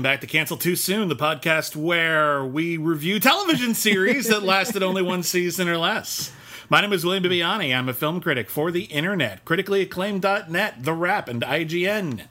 [0.00, 4.82] Welcome back to Cancel Too Soon, the podcast where we review television series that lasted
[4.82, 6.32] only one season or less.
[6.70, 7.76] My name is William Bibbiani.
[7.76, 9.44] I'm a film critic for the internet.
[9.44, 12.22] Critically acclaimed.net, The Wrap, and IGN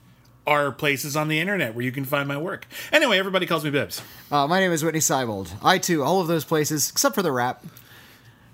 [0.47, 2.65] are places on the internet where you can find my work.
[2.91, 4.01] Anyway, everybody calls me Bibbs.
[4.31, 5.51] Uh, my name is Whitney Seibold.
[5.61, 7.63] I too, all of those places except for the Wrap.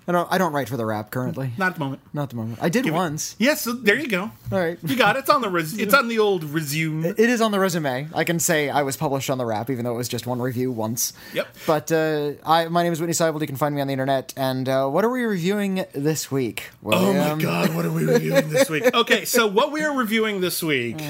[0.08, 0.32] I don't.
[0.32, 1.50] I don't write for the Wrap currently.
[1.58, 2.00] Not at the moment.
[2.12, 2.58] Not at the moment.
[2.62, 3.34] I did once.
[3.38, 4.30] Yes, there you go.
[4.52, 4.78] All right.
[4.84, 5.20] You got it.
[5.20, 7.04] It's on the res- it's on the old resume.
[7.06, 8.08] It is on the resume.
[8.14, 10.40] I can say I was published on the Wrap, even though it was just one
[10.40, 11.12] review once.
[11.34, 11.48] Yep.
[11.66, 13.40] But uh, I, my name is Whitney Seibold.
[13.40, 14.32] You can find me on the internet.
[14.36, 16.70] And uh, what are we reviewing this week?
[16.84, 18.84] Oh my god, what are we reviewing this week?
[18.94, 21.02] Okay, so what we are reviewing this week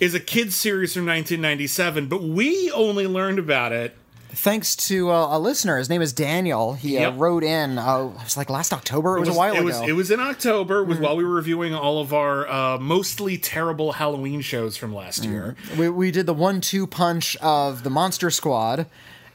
[0.00, 3.96] is a kids series from 1997, but we only learned about it.
[4.34, 5.78] Thanks to uh, a listener.
[5.78, 6.74] His name is Daniel.
[6.74, 7.78] He uh, wrote in.
[7.78, 9.16] Uh, it was like last October.
[9.16, 9.64] It was, a while it ago.
[9.66, 10.80] was it was in October.
[10.80, 14.94] It was while we were reviewing all of our uh, mostly terrible Halloween shows from
[14.94, 15.56] last year.
[15.78, 18.86] we, we did the one-two punch of the Monster Squad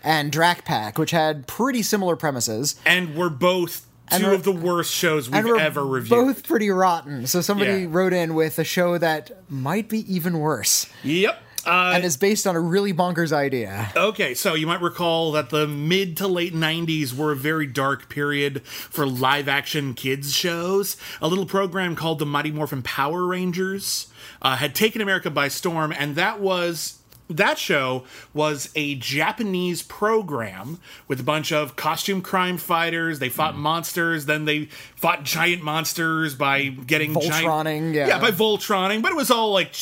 [0.03, 2.75] and Drak Pack, which had pretty similar premises.
[2.86, 6.09] And we're both And 2 of the worst shows we've ever reviewed.
[6.09, 7.28] both pretty rotten.
[7.28, 7.88] So somebody Yeah.
[7.89, 11.41] wrote in with a show that might be even worse Yep.
[11.70, 13.92] Uh, and is based on a really bonkers idea.
[13.95, 18.09] Okay, so you might recall that the mid to late 90s were a very dark
[18.09, 20.97] period for live action kids shows.
[21.22, 24.07] A little program called the Mighty Morphin Power Rangers
[24.41, 26.96] uh, had taken America by storm, and that was.
[27.31, 33.19] That show was a Japanese program with a bunch of costume crime fighters.
[33.19, 34.66] They fought monsters, then they
[34.96, 38.07] fought giant monsters by getting Voltroning, giant, yeah.
[38.07, 39.03] yeah, by Voltroning.
[39.03, 39.75] But it was all like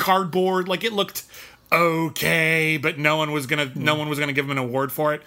[0.00, 0.66] cardboard.
[0.66, 1.24] Like it looked
[1.70, 4.00] okay, but no one was gonna no hmm.
[4.00, 5.22] one was gonna give him an award for it.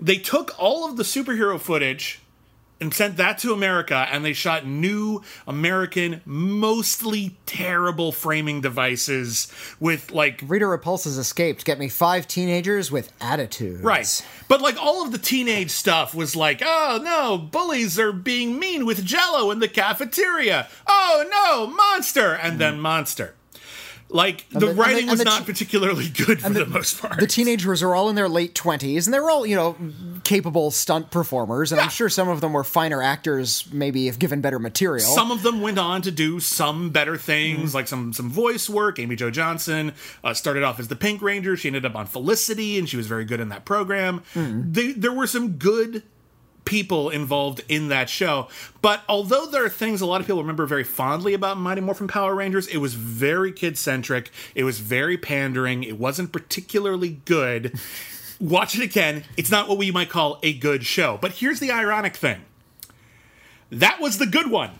[0.00, 2.20] They took all of the superhero footage
[2.80, 10.10] and sent that to America, and they shot new American, mostly terrible framing devices with
[10.10, 11.64] like Rita Repulsa's escaped.
[11.64, 13.82] Get me five teenagers with attitudes.
[13.82, 14.26] Right.
[14.48, 18.84] But like all of the teenage stuff was like, oh no, bullies are being mean
[18.84, 20.68] with jello in the cafeteria.
[20.86, 22.34] Oh no, monster.
[22.34, 22.58] And hmm.
[22.58, 23.34] then monster.
[24.10, 26.66] Like the the- and the- writing and was the not te- particularly good for the,
[26.66, 27.18] most part.
[27.18, 29.76] The teenagers are all in their late 20s, and they're all, you know,
[30.22, 31.84] capable stunt performers, and Yeah.
[31.84, 35.06] I'm sure some of them were finer actors, maybe if given better material.
[35.06, 37.74] Some of them went on to do some better things, Mm-hmm.
[37.76, 38.98] like some some voice work.
[39.00, 39.92] Amy Jo Johnson
[40.22, 41.56] uh, started off as the Pink Ranger.
[41.56, 44.22] She ended up on Felicity, and she was very good in that program.
[44.34, 44.72] Mm-hmm.
[44.72, 46.02] They, there were some good
[46.64, 48.48] people involved in that show.
[48.82, 52.08] But although there are things a lot of people remember very fondly about Mighty Morphin
[52.08, 54.30] Power Rangers, it was very kid centric.
[54.54, 55.82] It was very pandering.
[55.82, 57.78] It wasn't particularly good.
[58.40, 59.24] Watch it again.
[59.36, 61.18] It's not what we might call a good show.
[61.20, 62.42] But here's the ironic thing.
[63.70, 64.70] That was the good one.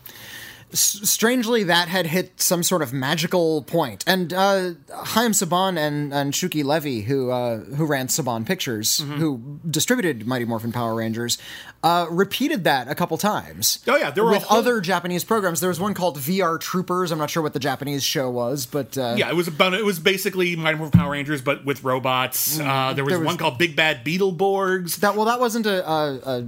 [0.78, 6.32] Strangely that had hit some sort of magical point and uh Chaim Saban and and
[6.32, 9.12] Shuki Levy who uh who ran Saban Pictures Mm-hmm.
[9.14, 11.38] who distributed Mighty Morphin Power Rangers
[11.82, 15.60] uh repeated that a couple times Oh, yeah, there were with whole- other Japanese programs
[15.60, 18.98] there was one called VR Troopers I'm not sure what the Japanese show was but
[18.98, 22.58] uh Yeah, it was about it was basically Mighty Morphin Power Rangers, but with robots.
[22.58, 24.96] Uh, there was, There was- one called Big Bad Beetleborgs.
[24.96, 26.46] that well that wasn't a a, a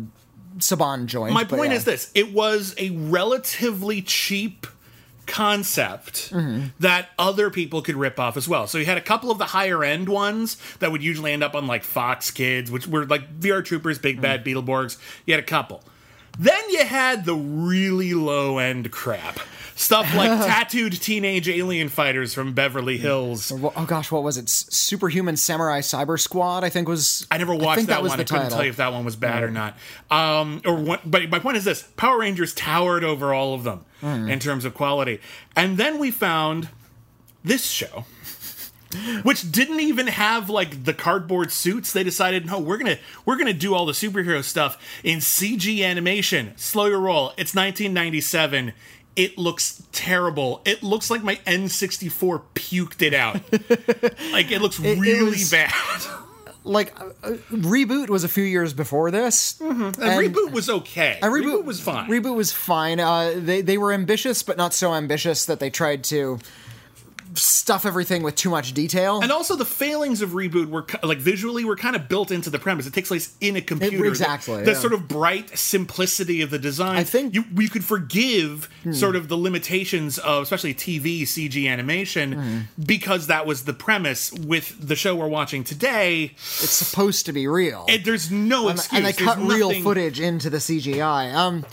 [0.58, 1.76] Saban joint My point yeah.
[1.76, 4.66] is this: it was a relatively cheap
[5.26, 6.66] concept Mm-hmm.
[6.80, 8.66] that other people could rip off as well.
[8.66, 11.54] So you had a couple of the higher end ones that would usually end up
[11.54, 14.54] on like Fox Kids, which were like VR Troopers, Big Bad Mm.
[14.64, 14.98] Beetleborgs.
[15.26, 15.82] You had a couple.
[16.38, 19.38] Then you had the really low end crap.
[19.78, 23.52] Stuff like tattooed teenage alien fighters from Beverly Hills.
[23.52, 24.48] Oh gosh, what was it?
[24.48, 27.26] Superhuman Samurai Cyber Squad, I think was.
[27.30, 28.18] I never watched think that, was one.
[28.18, 28.56] the I couldn't title.
[28.56, 29.76] tell you if that one was bad or not.
[30.10, 33.84] Um, or what, but my point is this: Power Rangers towered over all of them
[34.00, 34.28] Hmm.
[34.30, 35.20] in terms of quality.
[35.54, 36.68] And then we found
[37.44, 38.06] this show,
[39.22, 41.92] which didn't even have like the cardboard suits.
[41.92, 46.52] They decided, no, we're gonna we're gonna do all the superhero stuff in CG animation.
[46.56, 47.28] Slow your roll.
[47.36, 48.72] It's 1997.
[49.16, 50.60] It looks terrible.
[50.66, 53.36] It looks like my N64 puked it out.
[54.32, 55.72] like it looks it really was- bad.
[56.64, 59.60] Like, uh, uh, reboot was a few years before this.
[59.60, 61.16] And reboot was okay.
[61.22, 62.10] A reboot, was fine.
[62.10, 62.98] Reboot was fine.
[62.98, 66.40] Uh, they they were ambitious, but not so ambitious that they tried to
[67.38, 69.20] stuff everything with too much detail.
[69.22, 72.58] and also the failings of reboot were like visually were kind of built into the
[72.58, 72.86] premise.
[72.86, 74.04] It takes place in a computer.
[74.06, 74.78] exactly, The, yeah.
[74.78, 76.96] sort of bright simplicity of the design.
[76.96, 77.36] I think- Hmm.
[77.56, 82.58] you you could forgive sort of the limitations of especially TV CG animation Hmm.
[82.84, 84.32] because that was the premise.
[84.32, 87.84] With the show we're watching today, it's supposed to be real.
[87.88, 88.98] it, there's no and, excuse.
[88.98, 91.32] and they There's cut real footage into the CGI.
[91.34, 91.64] Um,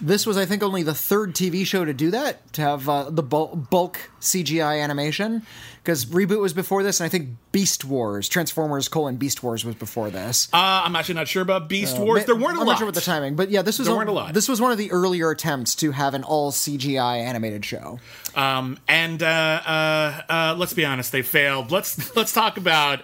[0.00, 3.10] this was, I think, only the third TV show to do that to have uh,
[3.10, 5.42] the bul- bulk CGI animation.
[5.82, 9.74] Because reboot was before this, and I think Beast Wars, Transformers: colon Beast Wars was
[9.76, 10.48] before this.
[10.52, 12.26] Uh, I'm actually not sure about Beast Wars.
[12.26, 12.72] There weren't a I'm lot.
[12.74, 14.34] not sure what the timing, but yeah, this was There on- weren't a lot.
[14.34, 17.98] This was one of the earlier attempts to have an all CGI animated show.
[18.36, 21.70] Um, and uh, uh, uh, let's be honest, they failed.
[21.70, 23.00] Let's let's talk about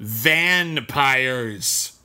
[0.00, 1.96] vampires.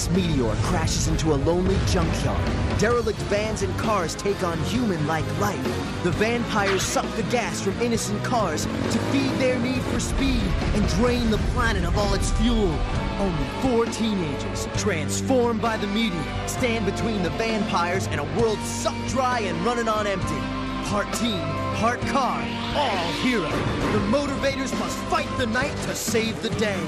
[0.00, 5.62] Mysterious meteor crashes into a lonely junkyard, derelict vans and cars take on human-like life.
[6.04, 10.42] The vampires suck the gas from innocent cars to feed their need for speed
[10.74, 12.74] and drain the planet of all its fuel.
[13.18, 19.08] Only four teenagers, transformed by the meteor, stand between the vampires and a world sucked
[19.08, 20.49] dry and running on empty.
[20.90, 21.38] Part team,
[21.76, 22.42] part car,
[22.74, 23.48] all hero.
[23.48, 26.80] The Motorvators must fight the night to save the day.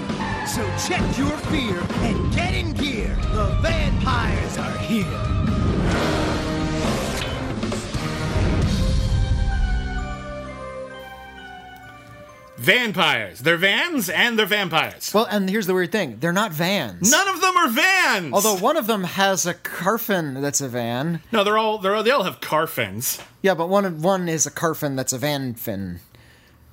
[0.45, 3.17] So check your fear and get in gear.
[3.33, 6.22] The vampires are here.
[12.63, 13.41] Vampires.
[13.41, 15.13] They're vans and they're vampires.
[15.13, 17.11] Well, and here's the weird thing: they're not vans.
[17.11, 18.33] None of them are vans.
[18.33, 21.23] Although one of them has a carfin that's a van.
[21.33, 23.21] no, they're all they're all, they all have carfins.
[23.43, 25.99] Yeah, but one one is a carfin that's a van fin.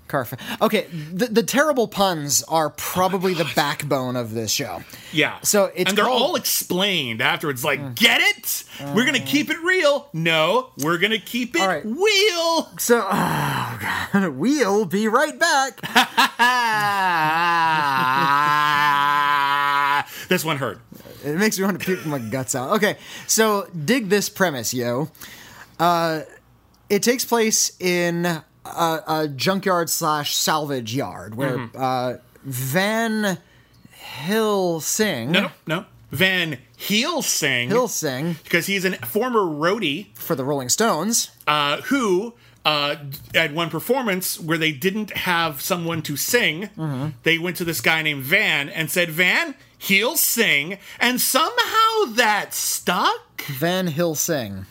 [0.09, 0.39] Carfin.
[0.61, 4.83] Okay, the, the terrible puns are probably the backbone of this show.
[5.13, 5.39] Yeah.
[5.43, 7.63] So it's and they're called- all explained afterwards.
[7.63, 8.63] Like, get it?
[8.95, 10.09] we're gonna keep it real.
[10.13, 11.83] No, we're gonna keep it right.
[11.85, 12.69] real.
[12.79, 13.79] So, oh
[14.11, 15.79] God, we'll be right back.
[20.29, 20.79] this one hurt.
[21.23, 22.71] It makes me want to puke my guts out.
[22.77, 22.97] Okay,
[23.27, 25.09] so dig this premise, yo.
[25.79, 26.21] Uh,
[26.89, 28.41] it takes place in
[28.75, 31.81] a, a junkyard slash salvage yard where Mm-hmm.
[31.81, 32.13] uh,
[32.43, 33.37] Van
[33.91, 35.85] Helsing, No, no, no.
[36.11, 37.69] Van Helsing.
[37.69, 41.31] Helsing because he's a former roadie for the Rolling Stones.
[41.47, 42.33] uh, who
[42.65, 42.95] uh,
[43.35, 46.69] at one performance where they didn't have someone to sing,
[47.23, 52.53] they went to this guy named Van and said, "Van, he'll sing," and somehow that
[52.53, 53.41] stuck.
[53.43, 54.65] Van Helsing.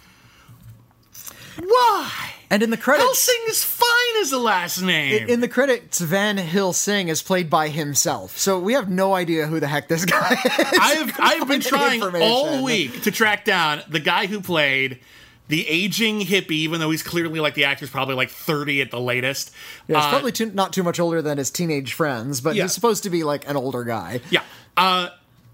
[1.61, 2.11] Why?
[2.51, 5.29] And in the credits, Helsing is fine as a last name.
[5.29, 8.39] in the credits, Van Helsing is played by himself.
[8.39, 10.79] So we have no idea who the heck this guy is.
[10.81, 15.01] I've I've been trying all week to track down the guy who played
[15.49, 19.01] the aging hippie, even though he's clearly like the actor's probably like thirty at the
[19.01, 19.51] latest.
[19.87, 22.63] Yeah, he's Uh, probably too, not too much older than his teenage friends, but Yeah.
[22.65, 24.21] he's supposed to be like an older guy.
[24.31, 24.43] Yeah.
[24.77, 25.09] Uh,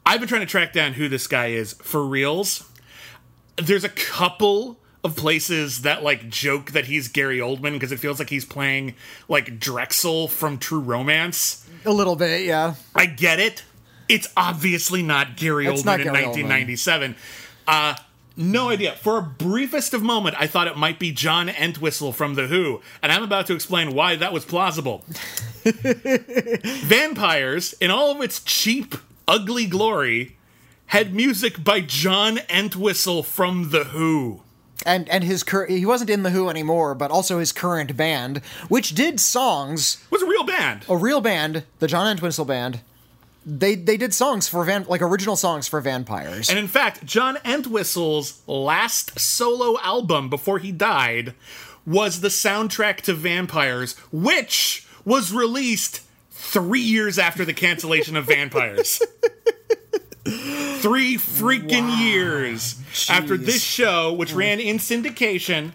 [0.07, 2.63] I've been trying to track down who this guy is for reals.
[3.57, 8.19] There's a couple of places that like joke that he's Gary Oldman because it feels
[8.19, 8.95] like he's playing
[9.29, 11.69] like Drexl from True Romance.
[11.85, 12.75] A little bit, yeah.
[12.95, 13.63] I get it.
[14.09, 16.49] It's obviously not Gary It's Oldman not in Gary Oldman.
[16.49, 17.17] 1997.
[17.67, 17.97] Uh,
[18.37, 18.93] no idea.
[18.93, 22.81] For a briefest of moment, I thought it might be John Entwistle from The Who,
[23.03, 25.05] and I'm about to explain why that was plausible.
[25.65, 28.97] Van-Pires, in all of its cheap,
[29.29, 30.37] ugly glory,
[30.87, 34.43] had music by John Entwistle from The Who.
[34.85, 38.39] And and his cur- he wasn't in the Who anymore, but also his current band,
[38.69, 40.85] which did songs, was a real band.
[40.89, 42.81] a real band, the John Entwistle band.
[43.47, 46.49] They they did songs for van like original songs for vampires.
[46.51, 51.35] And in fact, John Entwistle's last solo album before he died
[51.87, 56.01] was the soundtrack to Van-Pires, which was released
[56.31, 59.03] three years after the cancellation of Van-Pires.
[60.25, 65.73] Three freaking years after this show, which ran in syndication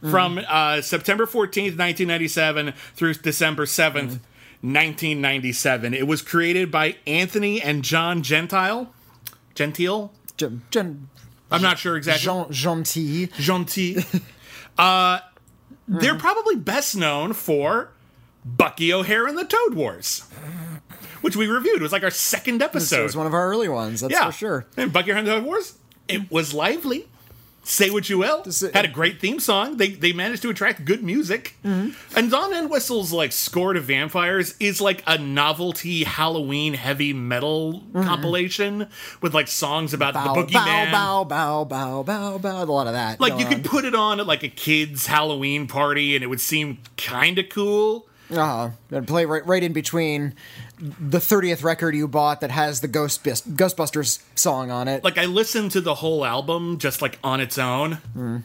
[0.00, 4.20] from uh, September 14th, 1997 through December 7th,
[4.62, 5.94] 1997.
[5.94, 8.92] It was created by Anthony and John Gentile.
[9.54, 10.12] Gentile?
[10.36, 11.08] Gen- Gen-
[11.50, 12.24] I'm not sure exactly.
[12.24, 13.28] Jean, gentil.
[13.32, 14.22] Gentil.
[14.78, 15.20] uh,
[15.88, 17.90] they're probably best known for
[18.44, 20.24] Bucky O'Hare and the Toad Wars,
[21.20, 21.76] which we reviewed.
[21.76, 23.02] It was like our second It episode.
[23.04, 24.00] was one of our early ones.
[24.00, 24.66] That's yeah, for sure.
[24.76, 25.74] And Bucky and Wars.
[26.08, 27.06] It was lively.
[27.62, 28.42] Say what you will.
[28.46, 29.76] it- Had a great theme song.
[29.76, 31.54] They they managed to attract good music.
[31.62, 32.18] Mm-hmm.
[32.18, 38.88] And John Entwistle's like score to vampires is like a novelty Halloween heavy metal compilation
[39.20, 40.26] with like songs about Mm-hmm.
[40.26, 40.90] Bow, the bow, boogeyman.
[40.92, 42.62] bow, bow, bow, bow, bow.
[42.62, 43.20] A lot of that.
[43.20, 46.28] Like you going could put it on at like a kid's Halloween party and it
[46.28, 48.06] would seem kind of cool.
[48.30, 50.34] Uh, and play right, right in between
[50.78, 55.04] the 30th record you bought that has the Ghost Ghostbusters song on it.
[55.04, 57.94] Like I listened to the whole album just like on its own.
[58.14, 58.38] Hmm.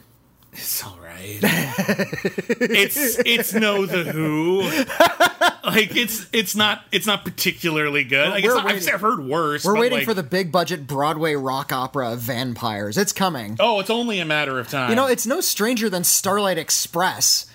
[0.52, 1.38] It's all right.
[1.42, 4.70] it's it's no the Who.
[5.66, 8.28] Like it's it's not it's not particularly good.
[8.28, 9.64] Like, not- I've, I've heard worse.
[9.64, 12.96] We're waiting like, for the big budget Broadway rock opera Vampires.
[12.96, 13.56] It's coming.
[13.58, 14.90] Oh, it's only a matter of time.
[14.90, 17.46] You know, it's no stranger than Starlight Express.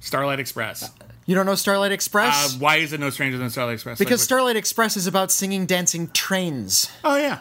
[0.00, 0.90] Starlight Express.
[1.26, 2.56] You don't know Starlight Uh, Express?
[2.56, 3.98] why is it no stranger than Starlight Express?
[3.98, 6.88] because Like, Starlight Express is about singing, dancing trains.
[7.02, 7.40] oh yeah,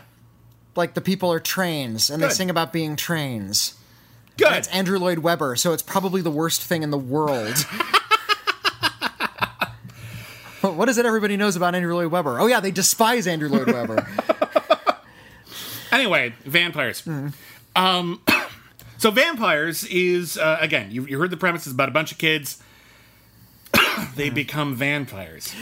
[0.76, 3.74] Like the people are trains, and they sing about being trains.
[4.38, 4.54] good.
[4.54, 7.54] It's Andrew Lloyd Webber, so it's probably the worst thing in the world.
[10.62, 12.40] But what is it everybody knows about Andrew Lloyd Webber?
[12.40, 14.08] Oh yeah, they despise Andrew Lloyd Webber.
[15.92, 17.02] Anyway, vampires.
[17.02, 17.28] Hmm.
[17.76, 18.22] Um,
[18.98, 20.90] so vampires is uh, again.
[20.90, 22.64] You, you heard the premise is about a bunch of kids.
[24.16, 25.54] They become vampires.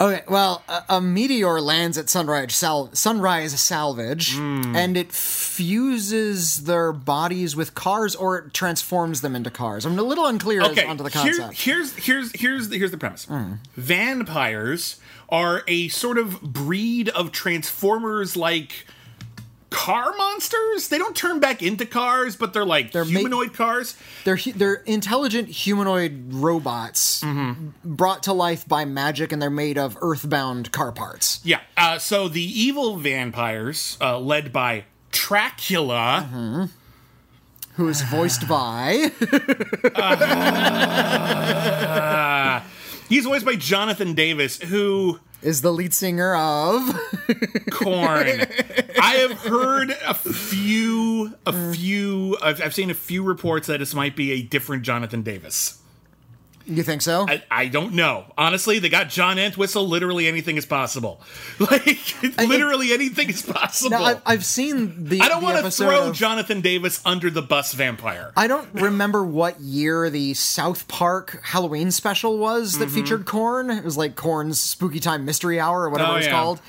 [0.00, 4.74] Okay, well, a, a meteor lands at Sunrise Sal- Sunrise Salvage, Hmm.
[4.74, 9.84] and it fuses their bodies with cars, or it transforms them into cars.
[9.84, 11.60] I'm a little unclear as Okay, onto the here- concept.
[11.60, 13.26] here's here's here's the, here's the premise.
[13.76, 14.96] Vampires
[15.28, 18.86] are a sort of breed of transformers like
[19.70, 20.88] car monsters.
[20.88, 23.96] They don't turn back into cars, but they're like They're ma- humanoid cars.
[24.24, 27.94] They're hu- they're intelligent humanoid robots Mm-hmm.
[27.94, 31.40] brought to life by magic, and they're made of earthbound car parts.
[31.44, 31.60] Yeah.
[31.76, 36.64] Uh, so the evil vampires, uh, led by Dracula, Mm-hmm.
[37.74, 39.10] Who is voiced by?
[43.10, 46.98] he's voiced by Jonathan Davis, who is the lead singer of
[47.70, 48.46] Korn.
[49.00, 52.38] I have heard a few, a few.
[52.40, 55.79] I've, I've seen a few reports that this might be a different Jonathan Davis.
[56.66, 57.26] You think so?
[57.28, 58.26] I, I don't know.
[58.38, 59.88] Honestly, they got John Entwistle.
[59.88, 61.20] Literally anything is possible.
[61.60, 63.90] Like literally anything is possible.
[63.90, 65.20] now, I've, I've seen the.
[65.20, 68.32] I don't want to throw of- Jonathan Davis under the bus, vampire.
[68.36, 72.80] I don't remember what year the South Park Halloween special was Mm-hmm.
[72.80, 73.70] that featured Korn.
[73.70, 76.32] It was like Korn's Spooky Time Mystery Hour or whatever Oh, it's yeah.
[76.32, 76.60] called.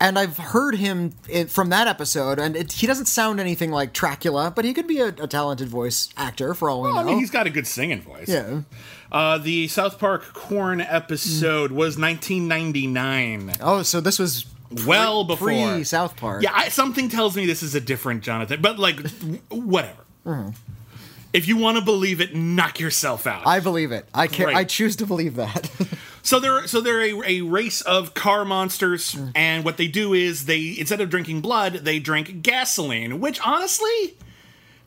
[0.00, 1.12] And I've heard him
[1.48, 4.98] from that episode, and it, he doesn't sound anything like Dracula, but he could be
[4.98, 6.98] a, a talented voice actor for all we know.
[6.98, 8.28] I mean, he's got a good singing voice.
[8.28, 8.62] yeah.
[9.14, 11.74] Uh, the South Park Korn episode mm.
[11.74, 13.52] was 1999.
[13.60, 14.44] Oh, so this was
[14.84, 16.42] well before pre South Park.
[16.42, 18.98] Yeah, I, something tells me this is a different Jonathan, but like,
[19.50, 20.04] whatever.
[20.26, 20.50] Mm-hmm.
[21.32, 23.46] If you want to believe it, knock yourself out.
[23.46, 24.08] I believe it.
[24.12, 24.56] I can Great.
[24.56, 25.70] I choose to believe that.
[26.24, 29.30] So they're so they're a, a race of car monsters, mm.
[29.34, 33.20] and what they do is they instead of drinking blood, they drink gasoline.
[33.20, 34.16] Which honestly,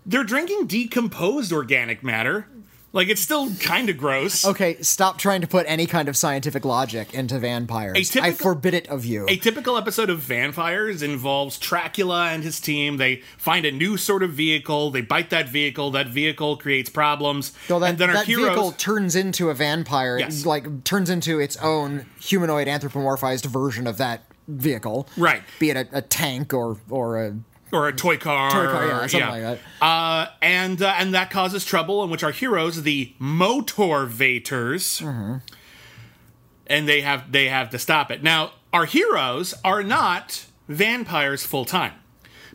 [0.04, 2.48] they're drinking decomposed organic matter.
[2.94, 4.46] Like it's still kind of gross.
[4.46, 8.10] okay, stop trying to put any kind of scientific logic into vampires.
[8.10, 9.26] Typical- I forbid it of you.
[9.28, 12.98] A typical episode of Van-Pires involves Dracula and his team.
[12.98, 14.90] They find a new sort of vehicle.
[14.90, 15.92] They bite that vehicle.
[15.92, 17.52] That vehicle creates problems.
[17.70, 18.46] Well, that, and then our heroes.
[18.48, 20.46] vehicle turns into a vampire, Yes.
[20.46, 25.08] like turns into its own humanoid anthropomorphized version of that vehicle.
[25.18, 25.44] Right.
[25.60, 27.36] Be it a, a tank or or a
[27.72, 29.60] or a toy car, Toy car, yeah, or- something like that.
[29.86, 35.36] Uh, and uh, and that causes trouble, in which our heroes, the Motorvators, Mm-hmm.
[36.68, 38.24] and they have they have to stop it.
[38.24, 41.94] Now, our heroes are not vampires full time.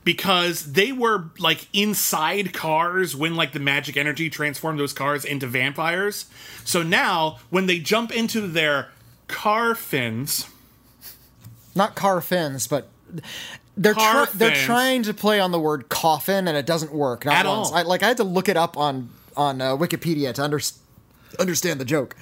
[0.04, 5.46] Because they were like inside cars when like the magic energy transformed those cars into
[5.46, 6.26] vampires.
[6.64, 8.88] So now when they jump into their
[9.28, 10.48] car fins,
[11.76, 12.88] not car fins, but
[13.76, 17.24] they're try- they're trying to play on the word coffin, and it doesn't work.
[17.24, 17.68] Not At once.
[17.70, 17.74] all.
[17.74, 20.60] I, like I had to look it up on on uh, Wikipedia to under-
[21.38, 22.14] understand the joke.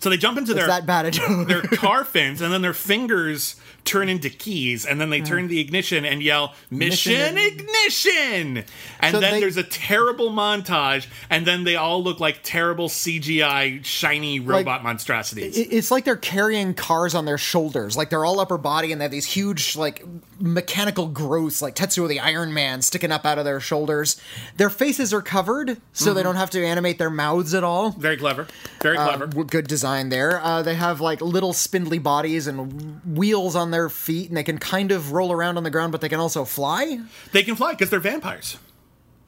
[0.00, 1.48] So they jump into It's their that bad a joke.
[1.48, 5.60] their car fins, and then their fingers turn into keys, and then they turn the
[5.60, 7.38] ignition and yell "Mission, Mission.
[7.38, 8.64] Ignition!"
[9.00, 12.88] And So then they- there's a terrible montage, and then they all look like terrible
[12.88, 15.56] CGI shiny robot monstrosities.
[15.56, 17.96] It's like they're carrying cars on their shoulders.
[17.96, 20.04] Like they're all upper body and they have these huge, like,
[20.40, 24.20] mechanical growths, like Tetsuo the Iron Man, sticking up out of their shoulders.
[24.56, 26.14] Their faces are covered, so Mm-hmm.
[26.16, 27.90] they don't have to animate their mouths at all.
[27.92, 28.46] Very clever.
[28.82, 29.26] Very clever.
[29.26, 30.40] W- Good design there.
[30.42, 34.58] Uh, they have like little spindly bodies and wheels on their feet, and they can
[34.58, 37.00] kind of roll around on the ground, but they can also fly.
[37.32, 38.58] they can fly because they're vampires.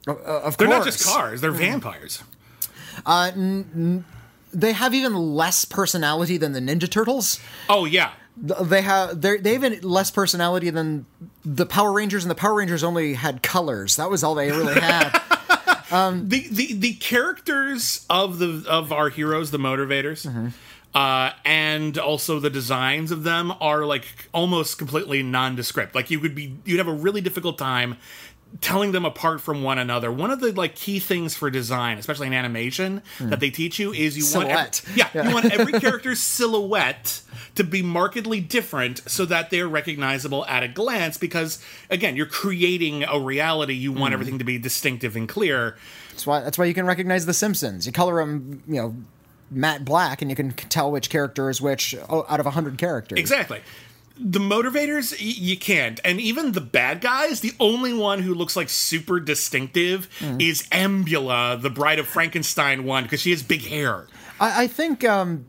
[0.07, 2.23] Uh, of They're course, not just cars; they're vampires.
[4.53, 7.39] They have even less personality than the Ninja Turtles.
[7.69, 8.11] Oh yeah.
[8.37, 11.05] They have they they even less personality than
[11.45, 13.95] the Power Rangers, and the Power Rangers only had colors.
[13.97, 15.21] That was all they really had.
[16.29, 20.25] the, the the characters of the of our heroes, the Motorvators,
[20.95, 25.93] uh, and also the designs of them are like almost completely nondescript.
[25.95, 27.97] Like you would be you'd have a really difficult time
[28.59, 30.11] telling them apart from one another.
[30.11, 33.29] One of the like key things for design, especially in animation, hmm.
[33.29, 37.21] that they teach you is you want every, yeah, you want every character's silhouette
[37.55, 43.03] to be markedly different so that they're recognizable at a glance because again, you're creating
[43.03, 44.13] a reality, you want hmm.
[44.13, 45.77] everything to be distinctive and clear.
[46.09, 47.85] That's why that's why you can recognize the Simpsons.
[47.85, 48.95] You color them, you know,
[49.49, 53.17] matte black, and you can tell which character is which oh, out of hundred characters.
[53.17, 53.61] Exactly.
[54.17, 55.99] The Motorvators, you can't.
[56.03, 60.07] And even the bad guys, the only one who looks like super distinctive
[60.39, 64.07] is Ambula, the Bride of Frankenstein one, because she has big hair.
[64.39, 65.45] I, I think um,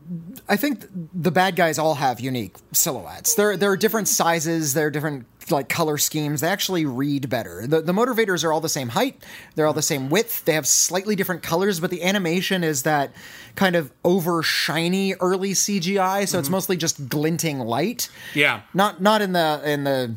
[0.47, 3.35] I think the bad guys all have unique silhouettes.
[3.35, 4.73] There there are different sizes.
[4.73, 6.41] There are different like color schemes.
[6.41, 7.67] They actually read better.
[7.67, 9.21] The the Motorvators are all the same height.
[9.55, 10.45] They're all the same width.
[10.45, 13.11] They have slightly different colors, but the animation is that
[13.55, 16.27] kind of over shiny early CGI.
[16.27, 18.09] So it's mostly just glinting light.
[18.33, 18.61] Yeah.
[18.73, 20.15] Not not in the in the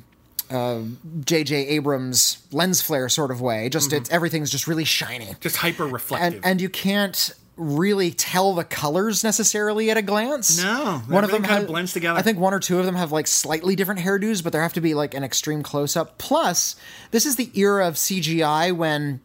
[0.49, 0.83] uh,
[1.25, 1.67] J.J.
[1.69, 3.69] Abrams lens flare sort of way.
[3.69, 6.35] Just it's everything's just really shiny Just hyper reflective.
[6.35, 10.63] and and you can't really tell the colors necessarily at a glance.
[10.63, 12.19] No, one of them kinda blends together.
[12.19, 14.75] I think one or two of them have like slightly different hairdos, but there have
[14.75, 16.19] to be like an extreme close up.
[16.19, 16.77] Plus,
[17.13, 19.21] this is the era of CGI when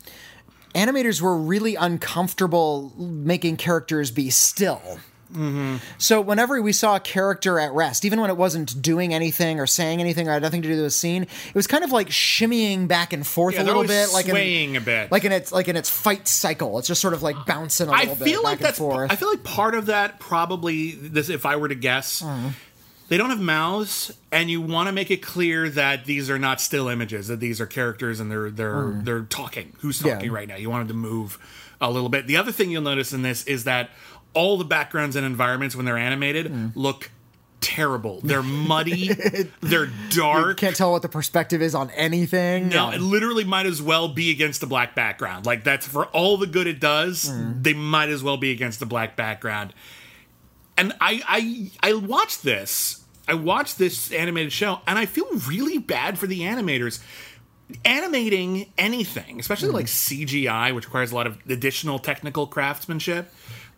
[0.73, 4.99] animators were really uncomfortable making characters be still.
[5.33, 5.77] Mm-hmm.
[5.97, 9.65] So whenever we saw a character at rest, even when it wasn't doing anything or
[9.67, 12.09] saying anything or had nothing to do with the scene, it was kind of like
[12.09, 15.09] shimmying back and forth Yeah, a little bit, like swaying in, a bit.
[15.09, 16.77] like in its like in its fight cycle.
[16.79, 18.77] It's just sort of like bouncing a I little bit feel like back and that's.
[18.79, 19.09] forth.
[19.09, 21.29] I feel like part of that probably this.
[21.29, 22.21] If I were to guess,
[23.11, 26.61] they don't have mouths, and you want to make it clear that these are not
[26.61, 29.03] still images; that these are characters, and they're they're hmm.
[29.03, 29.73] they're talking.
[29.79, 30.13] Who's Yeah.
[30.13, 30.55] talking right now?
[30.55, 31.37] You want them to move
[31.81, 32.25] a little bit.
[32.25, 33.89] The other thing you'll notice in this is that
[34.33, 36.67] all the backgrounds and environments when they're animated hmm.
[36.73, 37.11] look
[37.59, 38.21] terrible.
[38.23, 39.09] They're muddy.
[39.59, 40.55] they're dark.
[40.57, 42.69] Can't tell what the perspective is on anything.
[42.69, 45.45] No, it literally might as well be against a black background.
[45.45, 47.61] Like that's for all the good it does, hmm.
[47.61, 49.73] they might as well be against a black background.
[50.77, 53.00] And I I I watched this.
[53.27, 57.01] I watched this animated show and I feel really bad for the animators.
[57.85, 63.33] Animating anything, especially like CGI, which requires a lot of additional technical craftsmanship,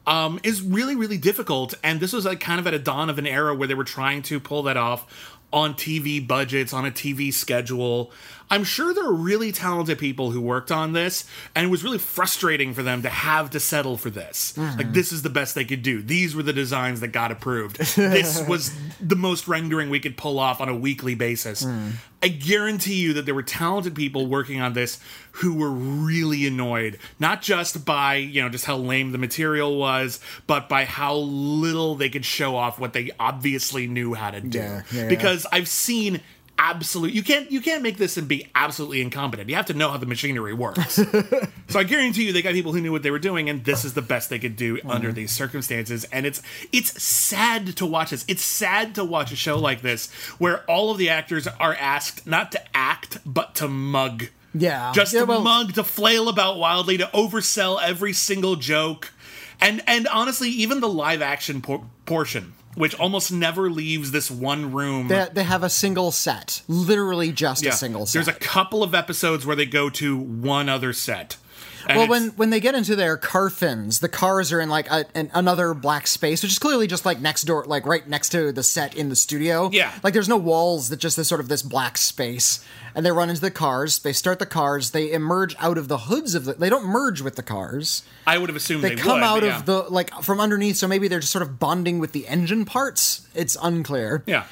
[0.07, 1.75] um, is really, really difficult.
[1.83, 3.83] And this was like kind of at a dawn of an era where they were
[3.83, 8.11] trying to pull that off on TV budgets, on a TV schedule.
[8.49, 11.25] I'm sure there are really talented people who worked on this,
[11.55, 14.57] and it was really frustrating for them to have to settle for this.
[14.57, 14.93] Like, mm-hmm.
[14.93, 16.01] this is the best they could do.
[16.01, 17.77] These were the designs that got approved.
[17.95, 21.63] this was the most rendering we could pull off on a weekly basis.
[21.63, 21.93] Mm.
[22.23, 24.97] I guarantee you that there were talented people working on this
[25.33, 30.21] who were really annoyed, not just by, you know, just how lame the material was,
[30.47, 34.57] but by how little they could show off what they obviously knew how to do.
[34.57, 35.09] Yeah, yeah, yeah.
[35.09, 36.21] because I've seen
[36.59, 39.49] absolute you can't you can't make this and be absolutely incompetent.
[39.49, 40.93] You have to know how the machinery works.
[41.67, 43.83] so I guarantee you they got people who knew what they were doing and this
[43.83, 45.15] is the best they could do under mm-hmm.
[45.15, 48.25] these circumstances and it's it's sad to watch this.
[48.27, 52.25] It's sad to watch a show like this where all of the actors are asked
[52.27, 54.25] not to act but to mug.
[54.53, 54.91] Yeah.
[54.93, 59.11] Just Yeah, to well- mug, to flail about wildly, to oversell every single joke.
[59.59, 64.71] And and honestly, even the live action por- portion, which almost never leaves this one
[64.71, 65.07] room.
[65.07, 68.25] They, they have a single set, literally just a single set.
[68.25, 71.37] There's a couple of episodes where they go to one other set.
[71.87, 74.89] And well, when when they get into their car fins, the cars are in like
[74.89, 78.29] a, an, another black space, which is clearly just like next door, like right next
[78.29, 79.69] to the set in the studio.
[79.71, 79.91] Yeah.
[80.03, 82.63] like there's no walls, that just this sort of this black space,
[82.95, 83.99] and they run into the cars.
[83.99, 84.91] They start the cars.
[84.91, 86.53] They emerge out of the hoods of the.
[86.53, 88.03] They don't merge with the cars.
[88.25, 89.61] I would have assumed They, they, come would, out but of yeah.
[89.63, 93.27] the like from underneath, so maybe they're just sort of bonding with the engine parts.
[93.35, 94.23] It's unclear.
[94.25, 94.45] yeah.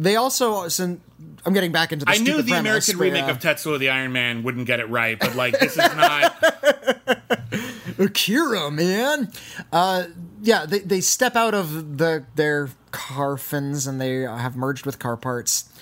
[0.00, 0.68] They also,
[1.44, 2.10] I'm getting back into the.
[2.10, 4.88] I knew the premise, American remake uh, of Tetsuo the Iron Man wouldn't get it
[4.88, 6.44] right, but like this is not.
[7.98, 9.30] Akira, man.
[9.72, 10.04] Uh,
[10.42, 14.98] yeah, they, they step out of the their car fins and they have merged with
[14.98, 15.72] car parts.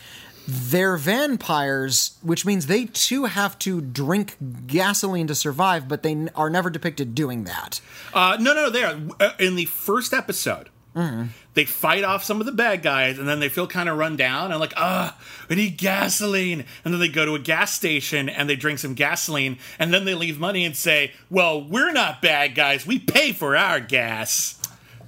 [0.48, 4.36] They're vampires, which means they too have to drink
[4.68, 7.80] gasoline to survive, but they are never depicted doing that.
[8.14, 8.70] Uh, no, no, no.
[8.70, 8.96] They are
[9.40, 11.26] in the first episode, Mm-hmm.
[11.52, 14.16] they fight off some of the bad guys, and then they feel kind of run
[14.16, 16.64] down and like, ah, we need gasoline.
[16.84, 20.06] And then they go to a gas station and they drink some gasoline, and then
[20.06, 22.86] they leave money and say, well, we're not bad guys.
[22.86, 24.58] We pay for our gas.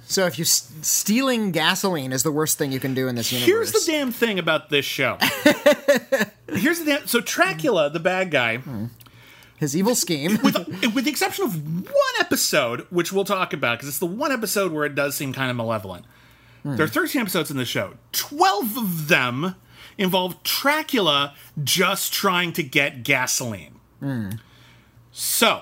[0.03, 3.47] So if you stealing gasoline is the worst thing you can do in this universe.
[3.47, 5.17] Here's the damn thing about this show.
[6.51, 7.07] Here's the damn.
[7.07, 8.59] So Dracula, the bad guy,
[9.59, 10.39] His evil scheme.
[10.43, 10.55] with
[10.95, 14.71] with the exception of one episode, which we'll talk about because it's the one episode
[14.71, 16.05] where it does seem kind of malevolent.
[16.65, 17.93] There are 13 episodes in the show.
[18.11, 19.55] 12 of them
[19.97, 23.79] involve Dracula just trying to get gasoline.
[25.11, 25.61] So,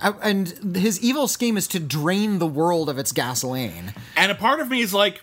[0.00, 3.94] Uh, and his evil scheme is to drain the world of its gasoline.
[4.16, 5.22] and a part of me is like,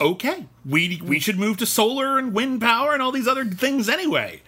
[0.00, 3.88] okay, we we should move to solar and wind power and all these other things
[3.90, 4.40] anyway.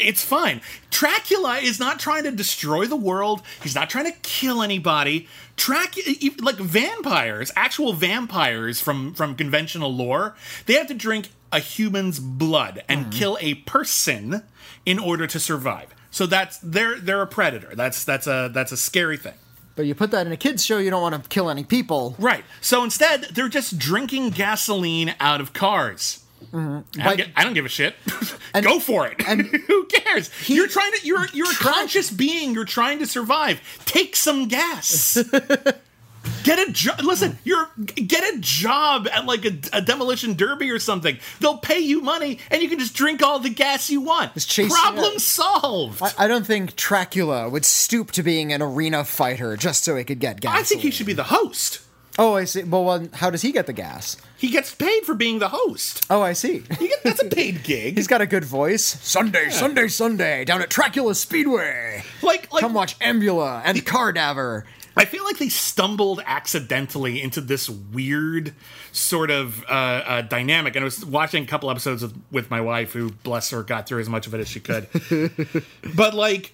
[0.00, 0.60] It's fine.
[0.90, 3.42] Dracula is not trying to destroy the world.
[3.62, 5.28] He's not trying to kill anybody.
[5.56, 10.34] Dracula, like vampires, actual vampires from from conventional lore,
[10.66, 13.10] they have to drink a human's blood and hmm.
[13.10, 14.42] kill a person
[14.86, 15.94] in order to survive.
[16.10, 17.74] So that's they're they're a predator.
[17.74, 19.34] That's that's a that's a scary thing.
[19.76, 22.14] But you put that in a kids show, you don't want to kill any people.
[22.18, 22.44] Right.
[22.60, 26.24] So instead, they're just drinking gasoline out of cars.
[26.52, 27.00] Mm-hmm.
[27.00, 27.94] I, don't But- gi- I don't give a shit.
[28.52, 29.22] And, Go for it.
[29.28, 30.28] And Who cares?
[30.48, 31.06] you're trying to.
[31.06, 32.52] You're you're a conscious being.
[32.52, 33.60] You're trying to survive.
[33.84, 35.22] Take some gas.
[36.42, 37.00] Get a job.
[37.02, 41.18] Listen, you're get a job at like a, a demolition derby or something.
[41.38, 44.32] They'll pay you money, and you can just drink all the gas you want.
[44.34, 45.18] Problem yeah.
[45.18, 46.02] solved.
[46.02, 50.04] I, I don't think Dracula would stoop to being an arena fighter just so he
[50.04, 50.54] could get gas.
[50.58, 51.80] I think he should be the host.
[52.18, 52.64] Oh, I see.
[52.64, 54.16] Well, well, how does he get the gas?
[54.36, 56.04] He gets paid for being the host.
[56.10, 56.62] Oh, I see.
[56.80, 57.96] You get- That's a paid gig.
[57.96, 58.84] He's got a good voice.
[58.84, 62.02] Sunday, Sunday, Sunday, down at Dracula Speedway.
[62.22, 64.64] like like Come watch Ambula and Cardaver.
[64.96, 68.54] I feel like they stumbled accidentally into this weird
[68.92, 70.74] sort of uh, uh, dynamic.
[70.74, 73.86] And I was watching a couple episodes with, with my wife, who, bless her, got
[73.86, 74.88] through as much of it as she could.
[75.94, 76.52] but like,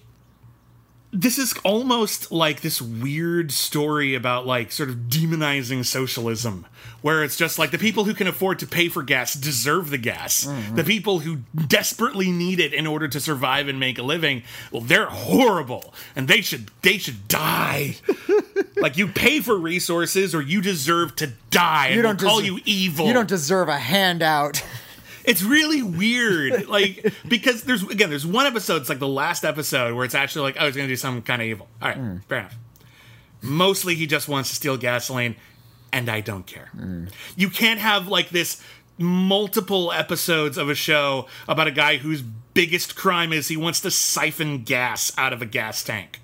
[1.17, 6.67] this is almost like this weird story about like sort of demonizing socialism,
[7.01, 9.97] where it's just like the people who can afford to pay for gas deserve the
[9.97, 10.45] gas.
[10.45, 10.75] Mm-hmm.
[10.75, 14.83] The people who desperately need it in order to survive and make a living, well,
[14.83, 17.95] they're horrible and they should they should die.
[18.77, 21.87] like you pay for resources or you deserve to die.
[21.87, 23.07] And You don't we'll call you evil.
[23.07, 24.63] You don't deserve a handout.
[25.27, 29.93] It's really weird, like because there's again there's one episode, it's like the last episode
[29.93, 31.67] where it's actually like, oh, he's gonna do something kind of evil.
[31.81, 32.23] All right, mm.
[32.25, 32.55] fair enough.
[33.41, 35.35] Mostly, he just wants to steal gasoline,
[35.91, 36.69] and I don't care.
[36.75, 37.11] Mm.
[37.35, 38.63] You can't have like this
[38.97, 43.91] multiple episodes of a show about a guy whose biggest crime is he wants to
[43.91, 46.19] siphon gas out of a gas tank.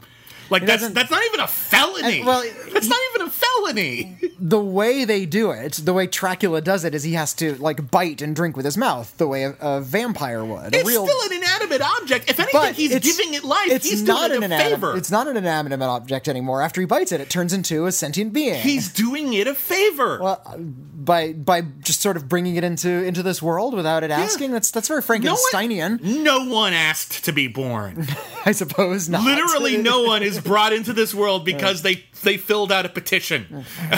[0.53, 2.17] Like that's that's not even a felony.
[2.19, 4.17] And- well, that's not even a felony.
[4.39, 7.89] the way they do it, the way Dracula does it, is he has to like
[7.91, 10.75] bite and drink with his mouth, the way a, a vampire would.
[10.75, 12.29] A It's still an inanimate object.
[12.29, 13.67] If anything, he's giving it life.
[13.69, 14.73] It's he's not doing an inanimate.
[14.79, 14.97] favor.
[14.97, 16.61] It's not an inanimate object anymore.
[16.61, 18.61] After he bites it, it turns into a sentient being.
[18.61, 20.19] He's doing it a favor.
[20.21, 24.51] Well, by by just sort of bringing it into into this world without it asking.
[24.51, 28.07] That's that's very Frankensteinian, No one asked to be born.
[28.45, 29.09] I suppose.
[29.09, 32.89] Not Literally, no one is brought into this world because they they filled out a
[32.89, 33.65] petition.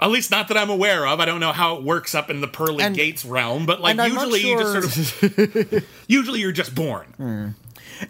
[0.00, 1.20] At least, not that I'm aware of.
[1.20, 3.92] I don't know how it works up in the pearly And- gates realm, but like
[3.92, 5.38] and I'm not usually you just sort
[5.72, 7.54] of usually you're just born.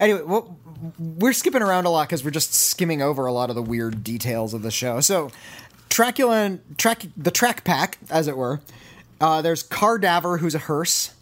[0.01, 0.57] Anyway, well,
[0.99, 4.03] we're skipping around a lot because we're just skimming over a lot of the weird
[4.03, 5.01] details of the show.
[5.01, 5.31] So,
[5.89, 8.61] Dracula and track the track pack, as it were.
[9.21, 11.15] Uh, there's Cardaver, who's a hearse.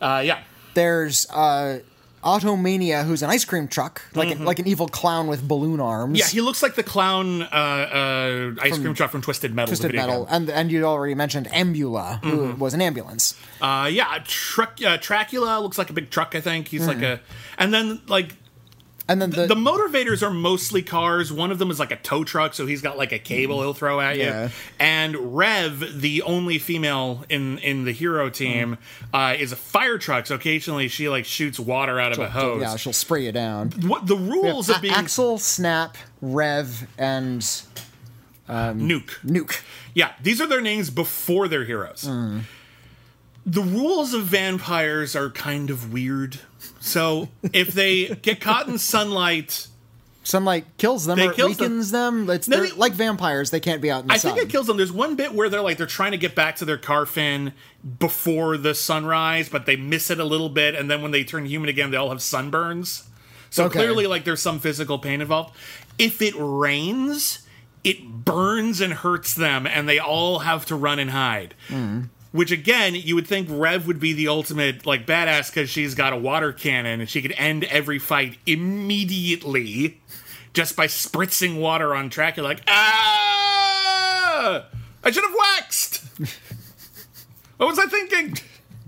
[0.00, 0.42] Uh, yeah.
[0.74, 1.78] There's uh,
[2.24, 6.12] Automania, who's an ice cream truck, like an, like an evil clown with balloon arms.
[6.12, 6.16] Mm-hmm.
[6.16, 9.68] Yeah, he looks like the clown uh, uh, ice cream truck from Twisted Metal.
[9.68, 10.34] Twisted Metal, game.
[10.34, 12.58] and and you already mentioned Ambula, who Mm-hmm.
[12.58, 13.34] was an ambulance.
[13.60, 14.78] Uh, yeah, truck.
[14.84, 16.34] Uh, Dracula looks like a big truck.
[16.34, 17.20] I think he's like a,
[17.58, 18.34] and then like
[19.06, 21.30] And then the, the Motorvators are mostly cars.
[21.30, 23.74] One of them is like a tow truck, so he's got like a cable he'll
[23.74, 24.44] throw at Yeah.
[24.44, 24.50] you.
[24.78, 28.78] And Rev, the only female in in the hero team,
[29.12, 29.32] mm.
[29.32, 30.26] uh, is a fire truck.
[30.26, 32.62] So occasionally she like shoots water out of a hose.
[32.62, 33.72] yeah, she'll spray you down.
[33.82, 37.42] What the rules of being Axel, Snap, Rev, and
[38.48, 39.20] um, nuke?
[39.24, 39.60] Nuke.
[39.92, 42.04] Yeah, these are their names before they're heroes.
[42.04, 42.42] Mm.
[43.46, 46.38] The rules of vampires are kind of weird.
[46.80, 49.68] So if they get caught in sunlight,
[50.26, 51.64] Sunlight kills them They or kills them.
[51.72, 52.30] weakens them.
[52.30, 53.50] It's No, they're like vampires.
[53.50, 54.34] They can't be out in the I sun.
[54.34, 54.78] think it kills them.
[54.78, 57.52] There's one bit where they're like they're trying to get back to their car fin
[57.98, 61.44] before the sunrise, but they miss it a little bit, and then when they turn
[61.44, 63.02] human again, they all have sunburns.
[63.50, 63.80] So Okay.
[63.80, 65.54] clearly, like there's some physical pain involved.
[65.98, 67.40] If it rains,
[67.84, 71.54] it burns and hurts them, and they all have to run and hide.
[71.68, 72.04] Hmm.
[72.34, 76.12] Which again, you would think Rev would be the ultimate like badass because she's got
[76.12, 80.00] a water cannon and she could end every fight immediately
[80.52, 82.36] just by spritzing water on track.
[82.36, 84.66] You're like, ah!
[85.04, 86.04] I should have waxed.
[87.58, 88.36] what was I thinking?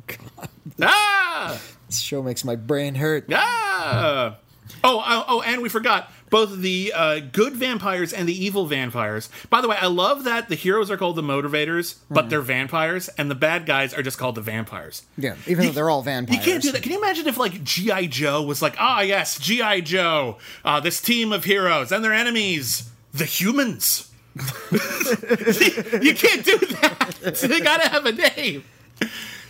[0.82, 1.60] Ah!
[1.86, 3.26] This show makes my brain hurt.
[3.32, 4.38] Ah!
[4.82, 9.28] Oh, oh, oh, and we forgot both the uh, good vampires and the evil vampires.
[9.50, 13.08] By the way, I love that the heroes are called the Motorvators, but they're vampires,
[13.16, 15.02] and the bad guys are just called the vampires.
[15.16, 16.38] Yeah, even though they're all vampires.
[16.38, 16.82] You can't do that.
[16.82, 21.00] Can you imagine if like GI Joe was like, ah, yes, GI Joe, uh, this
[21.00, 24.10] team of heroes and their enemies, the humans.
[24.70, 27.38] you can't do that.
[27.40, 28.64] they gotta have a name.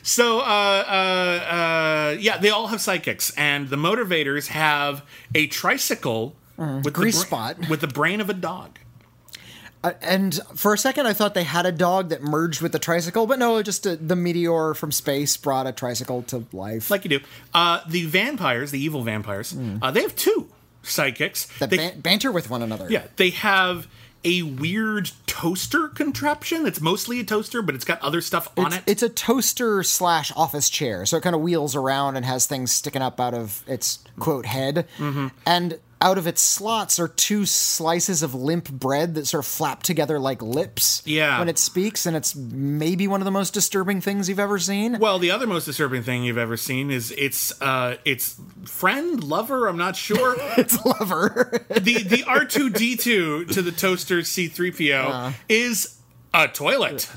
[0.03, 5.03] So, uh, uh, uh, yeah, they all have psychics, and the Motorvators have
[5.35, 7.69] a tricycle with Grease the bra- spot.
[7.69, 8.79] with the brain of a dog.
[9.85, 12.79] Uh, and for a second, I thought they had a dog that merged with the
[12.79, 16.91] tricycle, but no, just a, the meteor from space brought a tricycle to life.
[16.91, 17.21] like you do.
[17.55, 20.49] Uh, the vampires, the evil vampires, uh, they have two
[20.83, 21.47] psychics.
[21.59, 22.87] that They- ban- banter with one another.
[22.91, 23.87] Yeah, they have
[24.25, 26.67] a weird toaster contraption.
[26.67, 28.83] It's mostly a toaster, but it's got other stuff on It's, it.
[28.87, 32.73] it's a toaster slash office chair, so it kind of wheels around and has things
[32.73, 35.29] sticking up out of its quote head, Mm-hmm.
[35.45, 39.83] and out of its slots are two slices of limp bread that sort of flap
[39.83, 41.03] together like lips.
[41.05, 41.41] Yeah.
[41.41, 44.99] when it speaks, and it's maybe one of the most disturbing things you've ever seen.
[45.01, 49.67] well, the other most disturbing thing you've ever seen is its uh, its friend, lover.
[49.67, 50.37] I'm not sure.
[50.57, 51.65] It's lover.
[51.69, 55.99] the the R two D two to the toaster C three PO is
[56.33, 57.11] a toilet.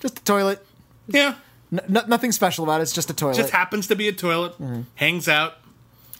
[0.00, 0.66] just a toilet.
[1.06, 1.36] Yeah,
[1.72, 2.82] N- n- nothing special about it.
[2.84, 3.36] It's just a toilet.
[3.36, 4.54] just happens to be a toilet.
[4.96, 5.54] Hangs out.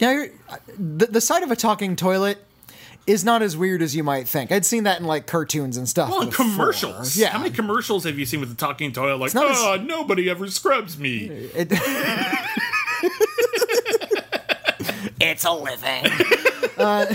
[0.03, 0.27] Yeah, you're,
[0.77, 2.45] the, the sight of a talking toilet
[3.07, 4.51] is not as weird as you might think.
[4.51, 6.11] I'd seen that in like cartoons and stuff.
[6.11, 6.45] Well, before.
[6.45, 7.17] commercials.
[7.17, 7.29] Yeah.
[7.31, 9.19] How many commercials have you seen with the talking toilet?
[9.21, 11.27] Like, not as- oh, nobody ever scrubs me.
[11.55, 11.69] It-
[15.21, 16.05] it's a living.
[16.77, 17.07] Uh,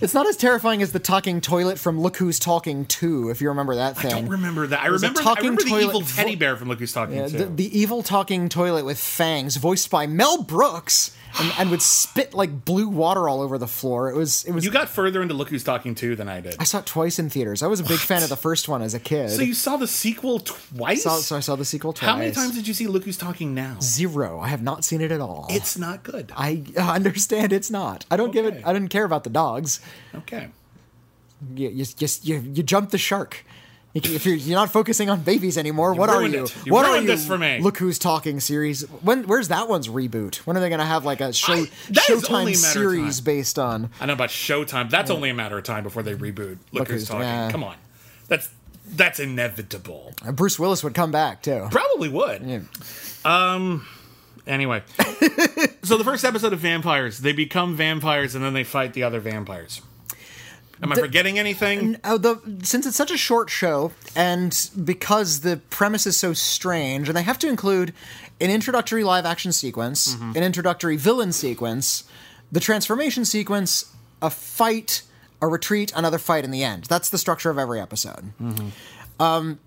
[0.00, 3.48] it's not as terrifying as the talking toilet from Look Who's Talking 2, if you
[3.48, 4.12] remember that thing.
[4.12, 4.80] I don't remember that.
[4.84, 6.78] I was a remember, I talking remember the toilet evil vo- teddy bear from Look
[6.80, 7.38] Who's Talking Yeah, too.
[7.38, 12.34] the, the evil talking toilet with fangs, voiced by Mel Brooks, and, and would spit
[12.34, 14.10] like blue water all over the floor.
[14.10, 14.64] It was it was.
[14.64, 16.56] you got further into Look Who's Talking too than I did.
[16.58, 17.62] I saw it twice in theaters.
[17.62, 19.30] I was a big fan of the first one as a kid.
[19.30, 21.02] So you saw the sequel twice?
[21.02, 22.08] Saw- so I saw the sequel twice.
[22.08, 23.76] How many times did you see Look Who's Talking now?
[23.80, 24.38] Zero.
[24.40, 25.46] I have not seen it at all.
[25.50, 26.32] It's not good.
[26.36, 28.04] I understand it's not.
[28.10, 28.62] I don't give it.
[28.64, 29.80] I didn't care about the dogs.
[30.14, 30.48] Okay.
[31.54, 33.44] You you just you, you jump the shark.
[33.94, 36.48] If you're, you're not focusing on babies anymore, what are you?
[36.64, 37.06] You what are you?
[37.06, 37.60] this for me.
[37.60, 38.82] Look who's talking series.
[39.02, 40.36] When where's that one's reboot?
[40.38, 42.56] When are they going to have like a show I- that is only Showtime a
[42.56, 43.90] series based on?
[44.00, 44.90] I know about Showtime.
[44.90, 47.22] That's only a matter of time before they reboot Look, Look Who's Who's- Talking.
[47.22, 47.50] yeah.
[47.52, 47.76] Come on.
[48.26, 48.50] That's
[48.86, 50.12] that's inevitable.
[50.26, 51.68] Uh, Bruce Willis would come back too.
[51.70, 52.42] Probably would.
[52.42, 52.60] Yeah.
[53.24, 53.86] Um
[54.44, 54.82] anyway.
[55.84, 59.20] so the first episode of Van-Pires, they become vampires and then they fight the other
[59.20, 59.80] vampires.
[60.84, 61.96] Am I forgetting anything?
[62.04, 67.08] Oh, the since it's such a short show, and because the premise is so strange,
[67.08, 67.92] and they have to include
[68.40, 70.36] an introductory live action sequence, Mm-hmm.
[70.36, 72.04] an introductory villain sequence,
[72.52, 73.92] the transformation sequence,
[74.22, 75.02] a fight,
[75.42, 76.84] a retreat, another fight in the end.
[76.84, 78.32] That's the structure of every episode.
[78.40, 78.68] Mm-hmm.
[79.22, 79.58] Um,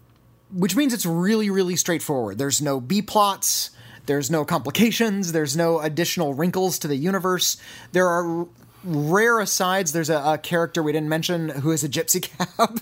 [0.54, 2.38] which means it's really, really straightforward.
[2.38, 3.72] There's no B plots.
[4.06, 5.34] There's no complications.
[5.34, 7.58] There's no additional wrinkles to the universe.
[7.92, 8.48] There are
[8.84, 9.92] rare asides.
[9.92, 12.22] There's a, a character we didn't mention who is a gypsy
[12.58, 12.82] cab.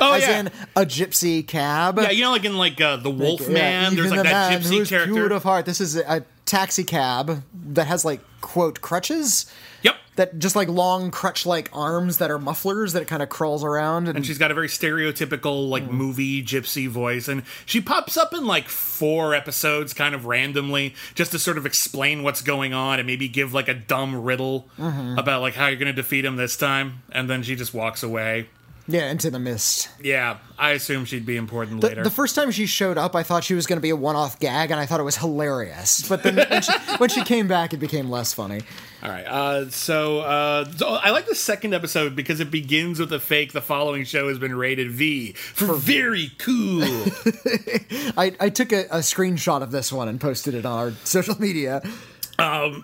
[0.00, 0.40] Oh as yeah.
[0.40, 1.98] in a gypsy cab.
[1.98, 4.60] yeah, you know like in like uh, the Wolf Yeah, Man, there's like the that
[4.60, 5.12] gypsy character.
[5.12, 5.64] cute of heart.
[5.64, 9.50] This is a taxi cab that has like quote crutches
[9.82, 9.96] Yep.
[10.16, 13.62] that just like long crutch like arms that are mufflers that it kind of crawls
[13.64, 15.92] around and, And she's got a very stereotypical, like, Mm.
[15.92, 17.28] movie gypsy voice.
[17.28, 21.64] And she pops up in, like, four episodes kind of randomly just to sort of
[21.66, 25.18] explain what's going on and maybe give, like, a dumb riddle Mm-hmm.
[25.18, 27.02] about, like, how you're going to defeat him this time.
[27.12, 28.48] And then she just walks away.
[28.90, 29.88] Yeah into the mist.
[30.02, 32.02] Yeah, I assume she'd be important The, later.
[32.04, 34.38] the first time she showed up, I thought she was going to be a one-off
[34.40, 36.06] gag, and I thought it was hilarious.
[36.08, 38.60] But then when she, when she came back, it became less funny.
[39.02, 39.24] All right.
[39.24, 43.52] Uh, so, uh, so I like the second episode because it begins with a fake.
[43.52, 46.82] The following show has been rated V for very cool.
[48.16, 51.40] I, I took a, a screenshot of this one and posted it on our social
[51.40, 51.82] media.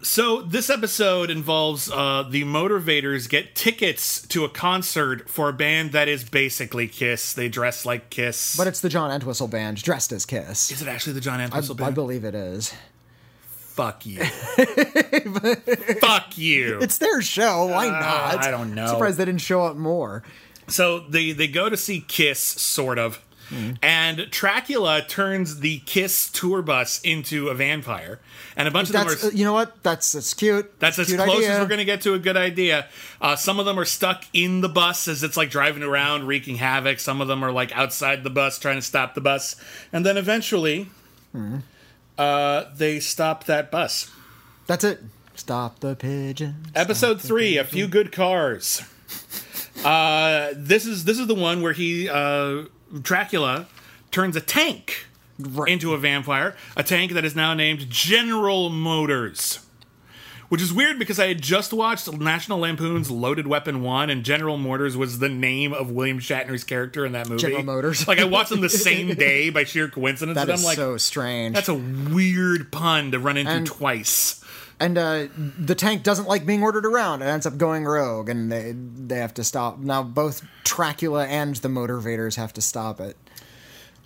[0.02, 5.92] So this episode involves uh, the motivators get tickets to a concert for a band
[5.92, 7.32] that is basically Kiss.
[7.32, 8.56] They dress like Kiss.
[8.56, 10.70] But it's the John Entwistle band dressed as Kiss.
[10.70, 11.88] is it actually the John Entwistle I band?
[11.88, 12.74] I believe it is.
[13.76, 14.24] Fuck you.
[16.00, 16.78] Fuck you.
[16.80, 17.66] It's their show.
[17.66, 18.42] Why not?
[18.42, 18.84] I don't know.
[18.84, 20.22] I'm Surprised they didn't show up more.
[20.68, 23.22] So they they go to see Kiss, sort of,
[23.82, 28.18] and Tracula turns the Kiss tour bus into a vampire,
[28.56, 29.36] and a bunch of That's them uh, are.
[29.36, 29.82] you know what?
[29.82, 30.78] That's that's cute.
[30.80, 31.52] That's as Cute close idea.
[31.52, 32.86] as we're going to get to a good idea.
[33.20, 36.56] Uh, some of them are stuck in the bus as it's like driving around, wreaking
[36.56, 36.98] havoc.
[36.98, 39.56] Some of them are like outside the bus, trying to stop the bus,
[39.92, 40.88] and then eventually,
[42.18, 44.10] uh, they stop that bus.
[44.66, 45.00] That's it.
[45.34, 46.66] Stop the pigeon.
[46.74, 48.82] Episode three: A few good cars.
[49.84, 52.64] Uh, this is this is the one where he uh,
[53.02, 53.66] Dracula
[54.10, 55.06] turns a tank
[55.38, 55.70] Right.
[55.70, 59.60] into a vampire, a tank that is now named General Motors.
[60.48, 64.56] Which is weird because I had just watched National Lampoon's Loaded Weapon 1, and General
[64.56, 67.42] Motors was the name of William Shatner's character in that movie.
[67.42, 68.06] General Motors.
[68.06, 70.76] like, I watched them the same day by sheer coincidence, That and is I'm like,
[70.76, 71.56] so strange.
[71.56, 74.40] that's a weird pun to run into And- twice.
[74.78, 77.22] And uh, the tank doesn't like being ordered around.
[77.22, 79.78] It ends up going rogue, and they they have to stop.
[79.78, 83.16] Now both Dracula and the Motorvators have to stop it.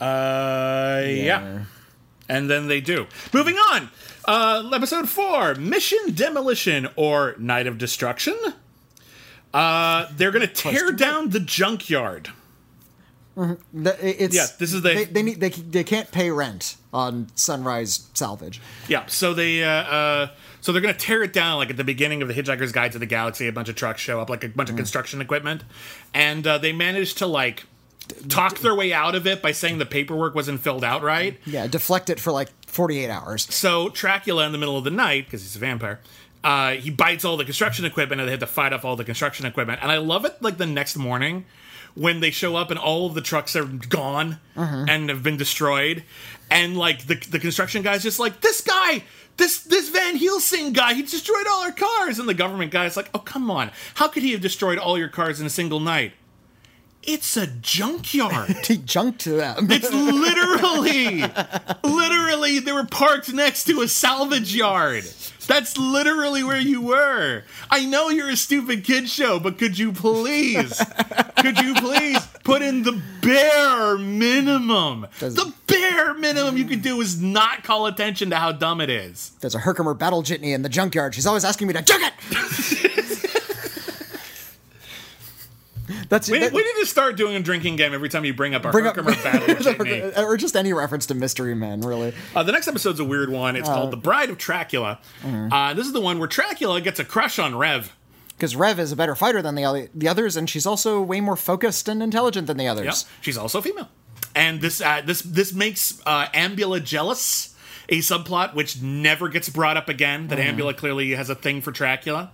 [0.00, 1.64] Uh, yeah.
[2.28, 3.06] And then they do.
[3.33, 3.90] Moving on.
[4.24, 8.37] Uh, episode four Mission Demolition or Night of Destruction.
[9.52, 12.30] Uh, they're going to tear down the junkyard.
[13.37, 17.28] The- It's Yeah, this is the- they, they need they they can't pay rent on
[17.35, 18.61] Sunrise Salvage.
[18.88, 20.26] Yeah, so they uh, uh
[20.61, 22.99] so they're gonna tear it down like at the beginning of the Hitchhiker's Guide to
[22.99, 23.46] the Galaxy.
[23.49, 25.64] A bunch of trucks show up, like a bunch of construction equipment,
[26.14, 27.64] and uh, they managed to like
[28.29, 31.38] talk their way out of it by saying the paperwork wasn't filled out right.
[31.46, 33.53] Yeah, deflect it for like forty eight hours.
[33.55, 36.01] So Dracula, in the middle of the night, because he's a vampire,
[36.42, 39.05] uh, he bites all the construction equipment, and they have to fight off all the
[39.05, 39.81] construction equipment.
[39.83, 40.40] And I love it.
[40.42, 41.44] Like the next morning,
[41.94, 46.03] when they show up and all of the trucks are gone and have been destroyed,
[46.51, 49.05] and like the the construction guy's just like this guy.
[49.40, 53.09] This this Van Helsing guy, he destroyed all our cars, and the government guy's like,
[53.14, 56.12] "Oh come on, how could he have destroyed all your cars in a single night?"
[57.03, 58.55] It's a junkyard.
[58.66, 59.68] He junked them.
[59.70, 61.24] It's literally,
[61.83, 65.05] literally, they were parked next to a salvage yard.
[65.46, 67.44] That's literally where you were.
[67.70, 70.85] I know you're a stupid kid show, but could you please,
[71.38, 75.07] could you please put in the bare minimum?
[75.18, 79.33] The bare minimum you can do is not call attention to how dumb it is.
[79.40, 81.14] There's a Herkimer battle jitney in the junkyard.
[81.14, 82.14] She's always asking me to junk it.
[86.09, 88.55] That's We, that- we need to start doing a drinking game every time you bring
[88.55, 92.14] up a Bring up- Herkimer battle or just any reference to Mystery Men, really.
[92.35, 93.57] Uh, the next episode's a weird one.
[93.57, 95.00] It's called The Bride of Dracula.
[95.22, 95.53] Mm-hmm.
[95.53, 97.92] Uh, this is the one where Dracula gets a crush on Rev.
[98.40, 101.37] Because Rev is a better fighter than the the others, and she's also way more
[101.37, 103.05] focused and intelligent than the others.
[103.05, 103.12] Yep.
[103.20, 103.90] She's also female.
[104.35, 107.55] And this uh, this this makes uh, Ambula jealous,
[107.90, 110.29] a subplot which never gets brought up again.
[110.29, 112.33] That Ambula clearly has a thing for Dracula.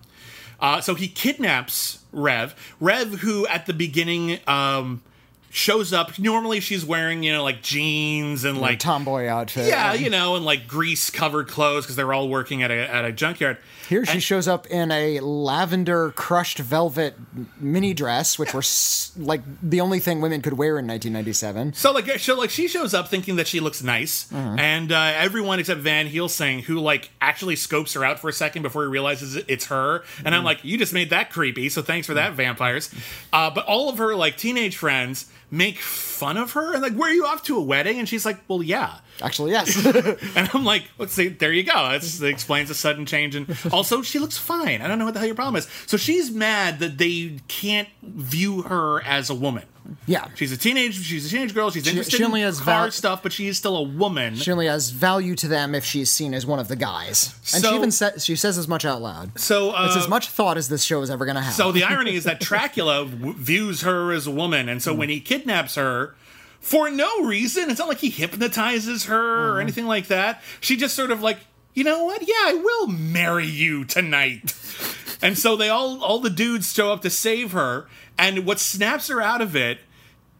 [0.61, 2.55] Uh, so he kidnaps Rev.
[2.79, 5.03] Rev, who at the beginning um,
[5.51, 6.19] shows up.
[6.19, 9.69] Normally she's wearing you know like jeans and like Tomboy outfit.
[9.69, 13.05] yeah you know and like grease covered clothes because they're all working at a at
[13.05, 13.59] a junkyard.
[13.89, 17.15] Here she shows up in a lavender crushed velvet
[17.61, 21.73] mini dress, which were s- like the only thing women could wear in 1997.
[21.75, 25.61] So like, so like she shows up thinking that she looks nice, and uh, everyone
[25.61, 29.37] except Van Helsing, who like actually scopes her out for a second before he realizes
[29.47, 32.93] it's her, and I'm like, you just made that creepy, so thanks for that, vampires.
[33.33, 37.11] Uh, but all of her like teenage friends make fun of her and like, where
[37.11, 37.99] are you off to a wedding?
[37.99, 38.99] And she's like, well, yeah.
[39.23, 39.85] Actually, yes.
[40.37, 41.91] And I'm like, let's see, there you go.
[41.91, 43.35] That's, that explains the sudden change.
[43.35, 44.83] And also, she looks fine.
[44.83, 45.69] I don't know what the hell your problem is.
[45.87, 49.65] So she's mad that they can't view her as a woman.
[50.07, 50.29] Yeah.
[50.35, 50.95] she's a teenage.
[51.05, 51.71] She's a teenage girl.
[51.71, 54.35] She's interested she only in has car val- stuff, but she is still a woman.
[54.37, 57.35] She only has value to them if she's seen as one of the guys.
[57.55, 59.39] And So- she even sa- she says as much out loud.
[59.39, 61.55] so uh, It's as much thought as this show is ever going to have.
[61.55, 64.99] So the irony is that Dracula w- views her as a woman, and so Hmm.
[65.01, 66.15] when he kidnaps her.
[66.61, 67.71] For no reason.
[67.71, 69.57] It's not like he hypnotizes her Hmm.
[69.57, 70.43] or anything like that.
[70.61, 71.39] She just sort of like,
[71.75, 72.23] you know what?
[72.27, 74.53] Yeah, I will marry you tonight.
[75.23, 77.87] And so they all all the dudes show up to save her,
[78.19, 79.79] and what snaps her out of it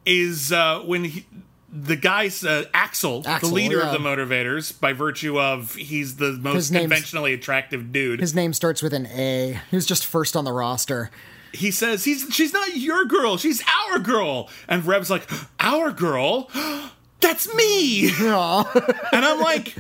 [0.05, 1.27] is uh, when he,
[1.71, 3.87] the guy's uh, Axel, Axel, the leader yeah.
[3.87, 8.21] of the Motorvators, by virtue of he's the most conventionally attractive dude.
[8.21, 9.61] His name starts with an A.
[9.71, 11.11] He was just first on the roster.
[11.53, 14.49] he says he's she's not your girl, she's our girl.
[14.69, 15.29] And Rev's like,
[15.61, 16.51] our girl?
[17.21, 18.11] That's me.
[18.11, 19.75] and I'm like,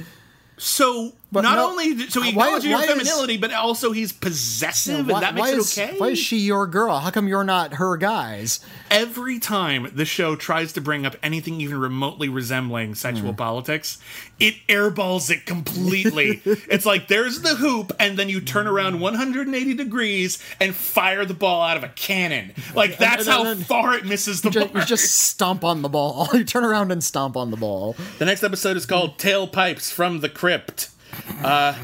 [0.56, 4.12] so not no- only so he why- acknowledges your why is- femininity, but also he's
[4.12, 5.98] possessive, why, and that makes is, okay.
[5.98, 7.00] Why is she your girl?
[7.00, 8.60] How come you're not her guys?
[8.90, 13.36] Every time the show tries to bring up anything even remotely resembling sexual Hmm.
[13.36, 13.98] politics,
[14.38, 16.40] it airballs it completely.
[16.44, 21.34] it's like there's the hoop, and then you turn around 180 degrees and fire the
[21.34, 22.52] ball out of a cannon.
[22.74, 24.70] Like that's and how then- far it misses the ball.
[24.74, 26.28] you just stomp on the ball.
[26.36, 27.96] You turn around and stomp on the ball.
[28.18, 30.90] The next episode is called Tailpipes from the Crypt.
[31.42, 31.74] Uh,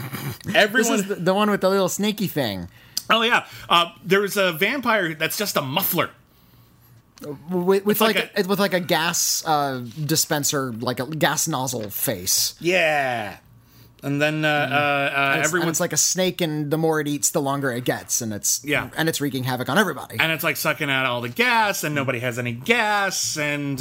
[0.45, 0.95] This everyone.
[0.95, 2.69] is the, the one with the little snaky thing.
[3.11, 3.47] oh, yeah.
[3.69, 6.11] Uh, there's a vampire that's just a muffler.
[7.51, 11.89] With, with like, like a, with like a gas uh, dispenser, like a gas nozzle
[11.91, 12.57] face.
[12.59, 13.37] Yeah.
[14.03, 15.39] And then uh, uh, uh, Mm-hmm.
[15.39, 15.69] It's, everyone.
[15.69, 18.65] and like a snake, and the more it eats, the longer it gets, and it's
[18.65, 18.91] Yeah.
[18.97, 20.17] and it's wreaking havoc on everybody.
[20.19, 23.81] and it's like sucking out all the gas, and nobody has any gas, and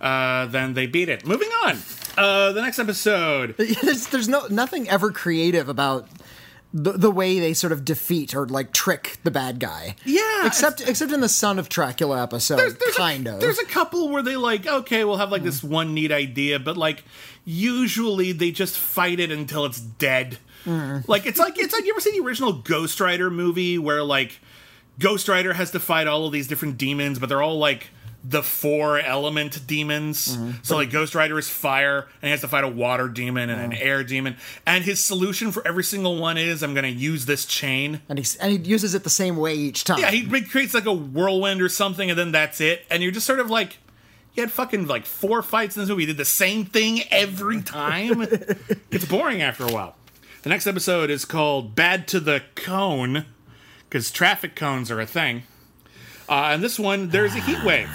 [0.00, 1.26] uh, then they beat it.
[1.26, 1.78] Moving on.
[2.16, 3.56] Uh, the next episode.
[3.82, 6.08] there's, there's no nothing ever creative about
[6.72, 9.96] the, the way they sort of defeat or like trick the bad guy.
[10.04, 13.40] Yeah, except except in the Son of Dracula episode, there's kind a, of.
[13.40, 16.76] There's a couple where they like, okay, we'll have like this one neat idea, but
[16.76, 17.04] like
[17.44, 20.38] usually they just fight it until it's dead.
[20.66, 24.40] Like it's like it's like you ever seen the original Ghost Rider movie where like
[24.98, 27.88] Ghost Rider has to fight all of these different demons, but they're all like
[28.26, 30.38] the four element demons.
[30.62, 33.60] So like Ghost Rider is fire, and he has to fight a water demon and
[33.60, 34.36] an air demon.
[34.66, 38.00] And his solution for every single one is, I'm going to use this chain.
[38.08, 39.98] and he and he uses it the same way each time.
[39.98, 42.86] Yeah, he he creates like a whirlwind or something, and then that's it.
[42.90, 43.76] And you're just sort of like,
[44.32, 46.02] He had fucking like four fights in this movie.
[46.02, 48.22] He did the same thing every time.
[48.90, 49.96] it's boring after a while.
[50.42, 53.26] The next episode is called "Bad to the Cone"
[53.90, 55.42] because traffic cones are a thing.
[56.26, 57.90] Uh, and this one, there's a heat wave.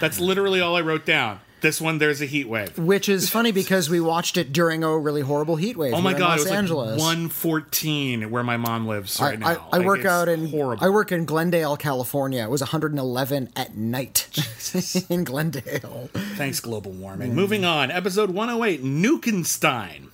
[0.00, 1.40] That's literally all I wrote down.
[1.60, 2.76] This one, there's a heat wave.
[2.78, 5.94] Which is funny because we watched it during a really horrible heat wave.
[5.94, 6.90] Oh my god, Los it was Angeles.
[6.90, 9.46] like 114 where my mom lives I, right now.
[9.46, 10.84] I, I Like, work out in horrible.
[10.84, 12.44] I work in Glendale, California.
[12.44, 14.28] It was 111 at night
[15.08, 16.10] in Glendale.
[16.36, 17.34] Thanks, global warming.
[17.34, 20.08] Moving on, episode 108, Nukenstein.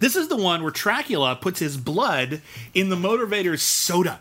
[0.00, 2.40] This is the one where Dracula puts his blood
[2.72, 4.20] in the Motorvator's soda.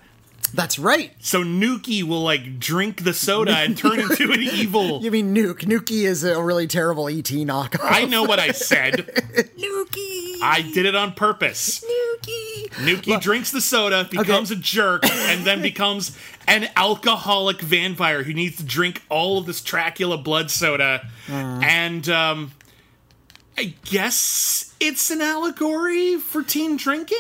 [0.54, 1.12] That's right.
[1.20, 5.02] So Nuki will like drink the soda and turn into an evil.
[5.02, 5.62] You mean Nuke?
[5.62, 7.80] Nuki is a really terrible ET knockoff.
[7.82, 8.94] I know what I said.
[9.58, 10.38] Nuki.
[10.42, 11.84] I did it on purpose.
[11.84, 12.70] Nuki.
[12.74, 18.58] Nuki drinks the soda, becomes a jerk, and then becomes an alcoholic vampire who needs
[18.58, 21.08] to drink all of this Dracula blood soda.
[21.28, 22.52] And um,
[23.58, 27.18] I guess it's an allegory for teen drinking,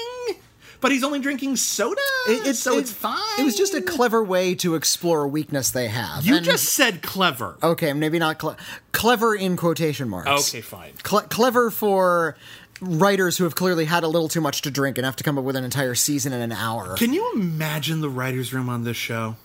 [0.84, 3.18] but he's only drinking soda, It- so it- it's fine.
[3.40, 6.24] It was just a clever way to explore a weakness they have.
[6.26, 7.56] You And- just said clever.
[7.64, 8.58] okay, maybe not cle-
[8.92, 10.50] clever in quotation marks.
[10.50, 10.92] Okay, fine.
[11.02, 12.36] Cle- clever for
[12.82, 15.38] writers who have clearly had a little too much to drink and have to come
[15.38, 16.96] up with an entire season in an hour.
[16.98, 19.38] Can you imagine the writer's room on this show?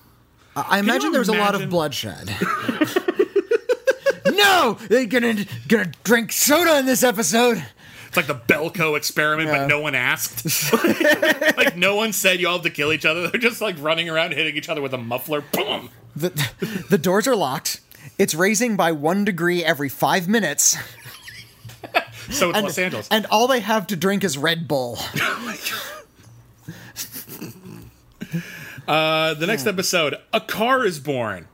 [0.57, 2.35] I imagine there was a lot of bloodshed.
[4.27, 7.65] no, they're gonna gonna drink soda in this episode.
[8.19, 9.59] Like the Belko experiment, Yeah.
[9.59, 10.45] but no one asked.
[11.57, 13.29] like no one said you all have to kill each other.
[13.31, 15.41] They're just like running around hitting each other with a muffler.
[15.41, 15.91] Boom.
[16.17, 16.31] The,
[16.91, 17.81] the doors are locked.
[18.19, 20.77] It's raising by one degree every five minutes,
[22.31, 23.09] So it's and, Los Angeles.
[23.11, 24.99] and all they have to drink is Red Bull.
[28.87, 31.47] Uh, the next episode, a car is born.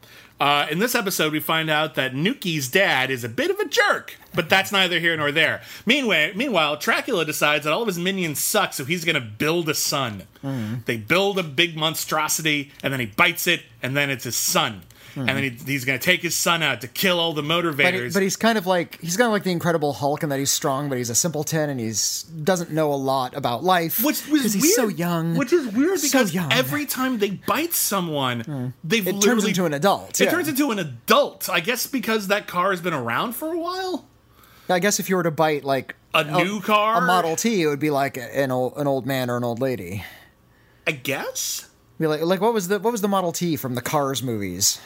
[0.44, 3.64] Uh, in this episode, we find out that Nuki's dad is a bit of a
[3.66, 5.62] jerk, but that's neither here nor there.
[5.86, 9.70] Meanwhile, meanwhile, Dracula decides that all of his minions suck, so he's going to build
[9.70, 10.24] a son.
[10.84, 14.82] They build a big monstrosity, and then he bites it, and then it's his son.
[15.16, 17.62] And then he, he's going to take his son out to kill all the But,
[17.62, 18.14] he- Motorvators.
[18.14, 20.50] but he's kind of like he's kind of like the Incredible Hulk in that he's
[20.50, 24.02] strong, but he's a simpleton and he's doesn't know a lot about life.
[24.04, 25.36] which was weird, he's so young.
[25.36, 26.52] Which is weird because young.
[26.52, 28.66] every time they bite someone, hmm.
[28.82, 30.20] they've it turns into an adult.
[30.20, 30.30] It yeah.
[30.30, 31.48] turns into an adult.
[31.48, 34.06] I guess because that car has been around for a while.
[34.68, 37.02] I guess if you were to bite like A new car?
[37.02, 39.60] a Model T, it would be like an old an old man or an old
[39.60, 40.04] lady.
[40.86, 41.68] I guess.
[41.98, 44.80] Be like like what was the what was the Model T from the Cars movies?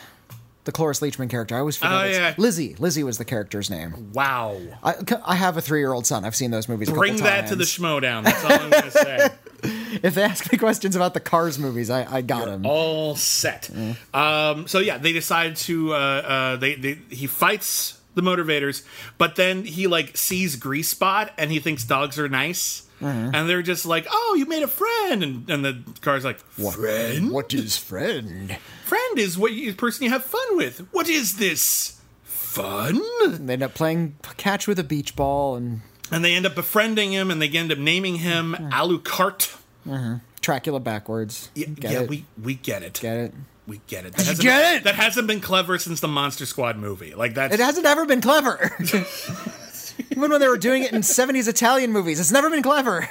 [0.69, 1.55] The Cloris Leachman character.
[1.57, 1.93] I always forget.
[1.95, 2.35] Oh, yeah.
[2.37, 2.75] Lizzie.
[2.79, 4.13] Lizzie was the character's name.
[4.13, 4.61] Wow.
[4.85, 6.27] I, I have a three year old son.
[6.27, 6.91] I've seen those movies.
[6.91, 7.79] Bring that to the times.
[7.79, 8.25] Schmoedown.
[8.25, 9.29] That's all I'm going to say.
[10.03, 13.71] if they ask me questions about the Cars movies, I, I got them all set.
[14.13, 15.95] Um, so yeah, they decide to.
[15.95, 18.85] Uh, uh, they, they he fights the Motorvators,
[19.17, 22.85] but then he like sees Grease Spot and he thinks dogs are nice.
[23.01, 23.31] Uh-huh.
[23.33, 26.75] And they're just like, "Oh, you made a friend," and, and the car's like, what,
[26.75, 27.31] "Friend?
[27.31, 28.57] What is friend?
[28.87, 30.89] Friend is what you, person you have fun with.
[30.91, 32.01] What is this?
[32.25, 33.01] Fun?"
[33.47, 37.13] They end up playing catch with a beach ball and And they end up befriending
[37.13, 38.85] him, and they end up naming him uh-huh.
[38.85, 39.57] Alucard.
[40.41, 40.85] Dracula uh-huh.
[40.85, 41.51] backwards.
[41.55, 42.09] Yeah, Get yeah it?
[42.09, 42.99] we we get it.
[43.01, 43.35] get it.
[43.69, 44.15] We get it.
[44.15, 44.85] That you hasn't, get it?
[44.85, 47.15] That hasn't been clever since the Monster Squad movie.
[47.15, 47.53] Like that.
[47.53, 48.75] It hasn't ever been clever.
[50.11, 53.07] Even when they were doing it in 70s Italian movies, it's never been clever.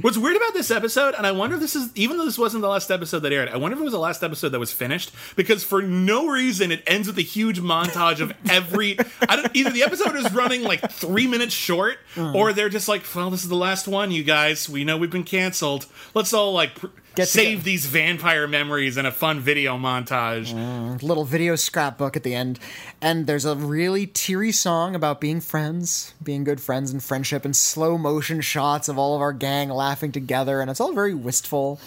[0.00, 2.62] What's weird about this episode, and I wonder if this is, even though this wasn't
[2.62, 4.72] the last episode that aired, I wonder if it was the last episode that was
[4.72, 8.96] finished, because for no reason it ends with a huge montage of every.
[9.28, 12.34] I don't, either the episode is running like three minutes short, hmm.
[12.34, 14.68] or they're just like, well, this is the last one, you guys.
[14.68, 15.86] We know we've been canceled.
[16.14, 16.86] Let's all like pr-
[17.20, 20.52] Get save together." these vampire memories in a fun video montage.
[20.52, 22.58] Mm, little video scrapbook at the end.
[23.00, 27.54] And there's a really teary song about being friends, being good friends and friendship, and
[27.54, 30.60] slow motion shots of all of our gang laughing together.
[30.60, 31.80] And it's all very wistful.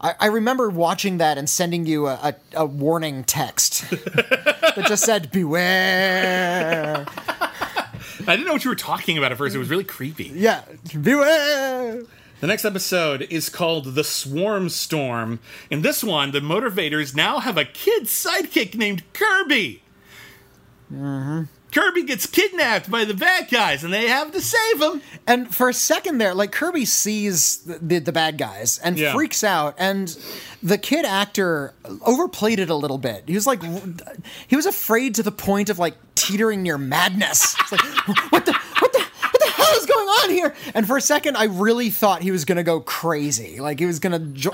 [0.00, 5.04] I, I remember watching that and sending you a, a, a warning text that just
[5.04, 7.06] said, Beware.
[8.28, 9.54] I didn't know what you were talking about at first.
[9.54, 10.32] It was really creepy.
[10.34, 10.62] Yeah,
[11.00, 12.02] beware.
[12.40, 15.40] The next episode is called The Swarm Storm.
[15.70, 19.82] In this one, the Motorvators now have a kid sidekick named Kirby.
[20.92, 21.44] Mm-hmm.
[21.72, 25.02] Kirby gets kidnapped by the bad guys and they have to save him.
[25.26, 29.12] And for a second there, like Kirby sees the, the, the bad guys and Yeah.
[29.14, 30.16] freaks out, and
[30.62, 31.74] the kid actor
[32.04, 33.24] overplayed it a little bit.
[33.26, 33.60] He was like,
[34.46, 37.56] he was afraid to the point of like teetering near madness.
[37.60, 37.80] It's like,
[38.32, 39.05] what the, what the, what the hell is going
[40.26, 40.54] on here?
[40.74, 43.98] And for a second, I really thought he was gonna go crazy, like he was
[43.98, 44.50] gonna jo-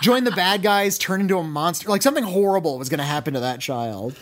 [0.00, 3.40] join the bad guys, turn into a monster, like something horrible was gonna happen to
[3.40, 4.14] that child.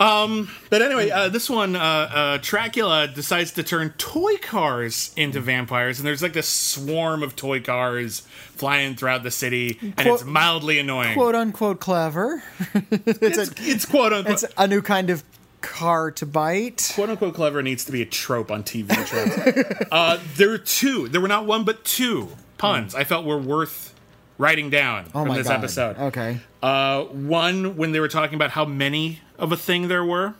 [0.00, 5.40] Um, but anyway, uh, this one, uh, uh, Dracula decides to turn toy cars into
[5.40, 8.20] vampires, and there's like this swarm of toy cars
[8.56, 11.14] flying throughout the city, and Quote- it's mildly annoying.
[11.14, 12.42] Quote unquote clever.
[12.74, 14.42] it's, a it's quote unquote.
[14.42, 15.22] It's a new kind of
[15.64, 16.92] car to bite.
[16.94, 19.86] quote unquote clever needs to be a trope on TV tropes.
[19.92, 21.08] uh, there were two.
[21.08, 23.92] There were not one, but two puns I felt were worth
[24.38, 25.58] writing down Oh from my this god.
[25.58, 25.98] episode.
[25.98, 26.38] Okay.
[26.62, 30.34] Uh, one when they were talking about how many of a thing there were.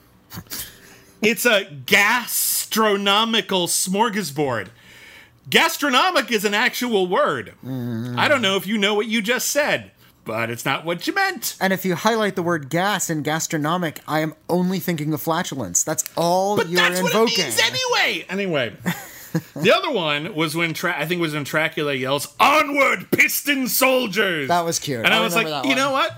[1.22, 4.68] it's a gastronomical smorgasbord.
[5.48, 7.52] Gastronomic is an actual word.
[7.62, 9.90] I don't know if you know what you just said,
[10.24, 11.56] but it's not what you meant.
[11.60, 15.82] And if you highlight the word gas in gastronomic, I am only thinking of flatulence.
[15.84, 17.20] That's all But you're that's invoking.
[17.20, 18.26] what it means anyway.
[18.28, 18.76] Anyway,
[19.56, 23.68] the other one was when Tra- I think it was when Dracula yells "Onward, piston
[23.68, 25.04] soldiers." That was cute.
[25.04, 26.12] and I, I was like, you know what?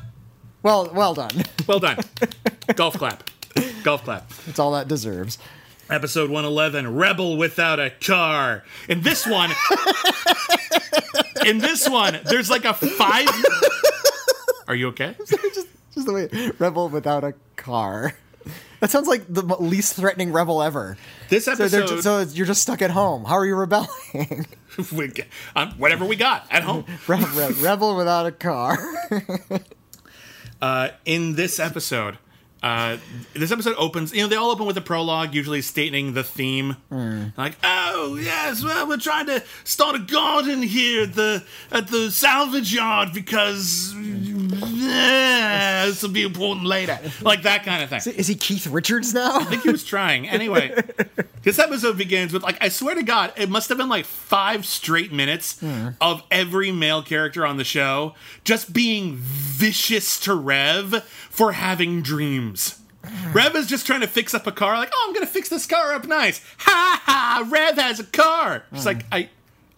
[0.63, 1.31] Well, well done.
[1.67, 1.99] Well done.
[2.75, 3.31] Golf clap.
[3.85, 4.29] Golf clap.
[4.47, 5.39] That's all that deserves.
[5.89, 8.65] Episode 111, Rebel Without a Car.
[8.89, 9.53] In this one,
[11.47, 13.29] in this one, there's like a five.
[14.69, 15.15] Are you okay?
[15.29, 18.15] just, just the way rebel without a car.
[18.81, 20.99] That sounds like the least threatening rebel ever.
[21.29, 23.25] This episode, just, so you're just stuck at home.
[23.25, 24.47] How are you rebelling?
[24.93, 25.13] we
[25.55, 26.85] um, whatever we got at home.
[27.07, 28.77] Re- re- rebel without a car.
[30.61, 32.19] Uh, in this episode,
[32.67, 32.99] uh,
[33.35, 34.13] this episode opens.
[34.13, 36.77] You know, they all open with a prologue, usually stating the theme.
[37.37, 42.11] Like, oh yes, well, we're trying to start a garden here at the at the
[42.11, 46.99] salvage yard because yeah, this will be important later.
[47.23, 48.15] Like that kind of thing.
[48.15, 49.39] Is he Keith Richards now?
[49.39, 50.29] I think he was trying.
[50.29, 50.75] Anyway,
[51.43, 54.67] this episode begins with like I swear to God, it must have been like five
[54.67, 55.63] straight minutes
[56.01, 61.05] of every male character on the show just being vicious to Rev
[61.37, 62.81] for having dreams.
[63.33, 65.67] Rev is just trying to fix up a car, like, oh, I'm gonna fix this
[65.67, 66.41] car up nice.
[66.61, 67.47] Ha ha!
[67.49, 68.65] Rev has a car.
[68.73, 69.29] It's like I,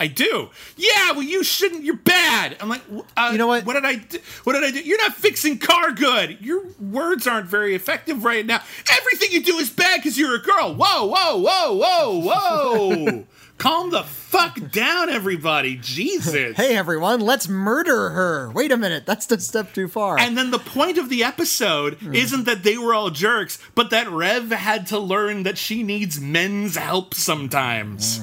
[0.00, 0.50] I do.
[0.76, 1.82] Yeah, well, you shouldn't.
[1.82, 2.56] You're bad.
[2.60, 2.82] I'm like,
[3.16, 3.66] uh, You know what?
[3.66, 3.96] What did I?
[3.96, 4.18] Do?
[4.44, 4.80] What did I do?
[4.80, 6.38] You're not fixing car good.
[6.40, 8.62] Your words aren't very effective right now.
[8.90, 10.74] Everything you do is bad because you're a girl.
[10.76, 13.24] Whoa, whoa, whoa, whoa, whoa.
[13.58, 15.76] Calm the fuck down, everybody.
[15.76, 16.56] Jesus.
[16.56, 18.50] Hey everyone, let's murder her.
[18.50, 20.16] Wait a minute, that's the step too far.
[20.16, 22.14] And then the point of the episode Hmm.
[22.14, 26.20] isn't that they were all jerks, but that Rev had to learn that she needs
[26.20, 28.20] men's help sometimes.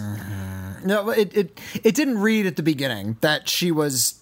[0.86, 4.22] no, it, it it didn't read at the beginning that she was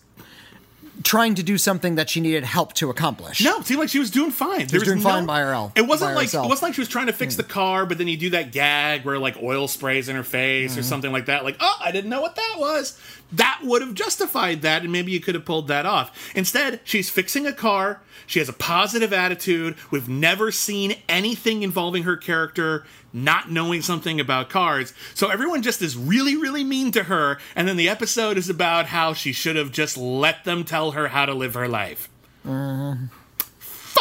[1.02, 3.44] trying to do something that she needed help to accomplish.
[3.44, 4.68] No, it seemed like she was doing fine.
[4.68, 6.46] She was doing fine by her- It wasn't like herself.
[6.46, 7.42] it wasn't like she was trying to fix hmm.
[7.42, 10.78] the car, but then you do that gag where like oil sprays in her face
[10.78, 10.88] or hmm.
[10.88, 11.44] something like that.
[11.44, 13.00] Like, oh, I didn't know what that was.
[13.34, 16.32] That would have justified that, and maybe you could have pulled that off.
[16.36, 18.02] Instead, she's fixing a car.
[18.28, 19.76] She has a positive attitude.
[19.92, 24.94] We've never seen anything involving her character not knowing something about cars.
[25.14, 27.38] So everyone just is really, really mean to her.
[27.56, 31.10] And then the episode is about how she should have just let them tell her
[31.10, 32.10] how to live her life.
[32.46, 33.06] Mm-hmm.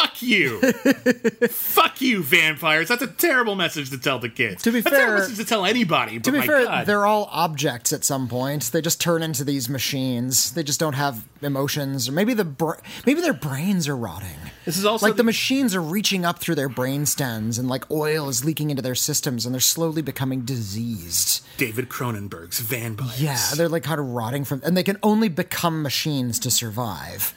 [0.03, 0.59] Fuck you.
[1.49, 2.87] Fuck you, vampires.
[2.89, 4.63] That's a terrible message to tell the kids.
[4.63, 6.17] To be That's a terrible fair- message to tell anybody.
[6.17, 6.85] But To be my fair, God.
[6.85, 8.63] they're all objects at some point.
[8.71, 10.51] They just turn into these machines.
[10.53, 12.73] They just don't have emotions, or maybe the br-
[13.05, 14.27] maybe their brains are rotting.
[14.65, 17.67] This is also like the the- machines are reaching up through their brain stems, and
[17.69, 21.45] like oil is leaking into their systems, and they're slowly becoming diseased.
[21.57, 23.21] David Cronenberg's vampires.
[23.21, 27.33] Yeah, they're like kind of rotting from, and they can only become machines to survive.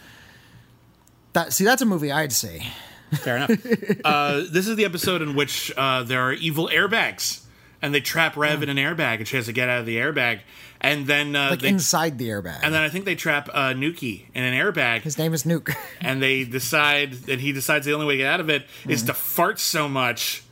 [1.37, 2.67] That see, that's a movie I'd see.
[3.13, 3.51] Fair enough.
[4.07, 7.45] uh, this is the episode in which uh, there are evil airbags,
[7.83, 9.99] and they trap Rev in an airbag, and she has to get out of the
[9.99, 10.41] airbag.
[10.81, 12.61] And then, uh, Like they, inside the airbag.
[12.63, 15.77] and then I think they trap uh, Nuki in an airbag, His name is Nuke.
[16.01, 19.03] and they decide that he decides the only way to get out of it is
[19.03, 19.07] Mm.
[19.09, 20.43] to fart so much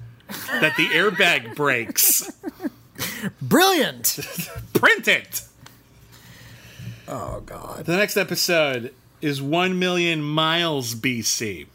[0.60, 2.30] that the airbag breaks.
[3.40, 4.18] Brilliant.
[4.74, 5.42] Print it.
[7.08, 7.86] Oh God.
[7.86, 8.92] The next episode
[9.24, 11.66] is 1 million miles BC.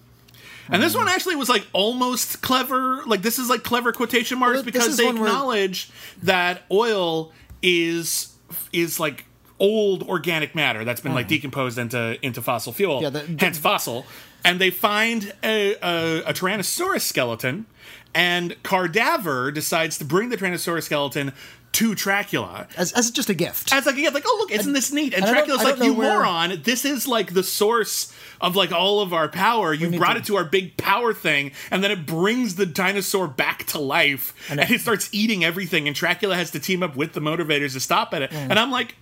[0.72, 1.00] And this hmm.
[1.00, 3.04] one actually was like almost clever.
[3.06, 5.90] Like this is like clever quotation marks Well, because they where- acknowledge
[6.24, 8.36] that oil is
[8.72, 9.26] is like
[9.60, 11.30] old organic matter that's been like hmm.
[11.30, 13.02] decomposed into into fossil fuel.
[13.02, 14.06] Yeah, the- hence fossil.
[14.46, 17.66] And they find a, a, a Tyrannosaurus skeleton,
[18.14, 21.34] and Cardaver decides to bring the Tyrannosaurus skeleton
[21.72, 23.72] to Dracula As, as just a gift.
[23.74, 25.14] as like yeah, like oh look, isn't this neat?
[25.14, 26.62] And and Dracula's like, you where- moron!
[26.64, 29.74] This is like the source of like all of our power.
[29.74, 33.28] You brought to- it to our big power thing, and then it brings the dinosaur
[33.28, 35.88] back to life, and, it starts eating everything.
[35.88, 38.30] And Dracula has to team up with the Motorvators to stop it.
[38.32, 38.50] Mm.
[38.50, 38.96] And I'm like,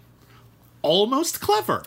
[0.82, 1.84] almost clever.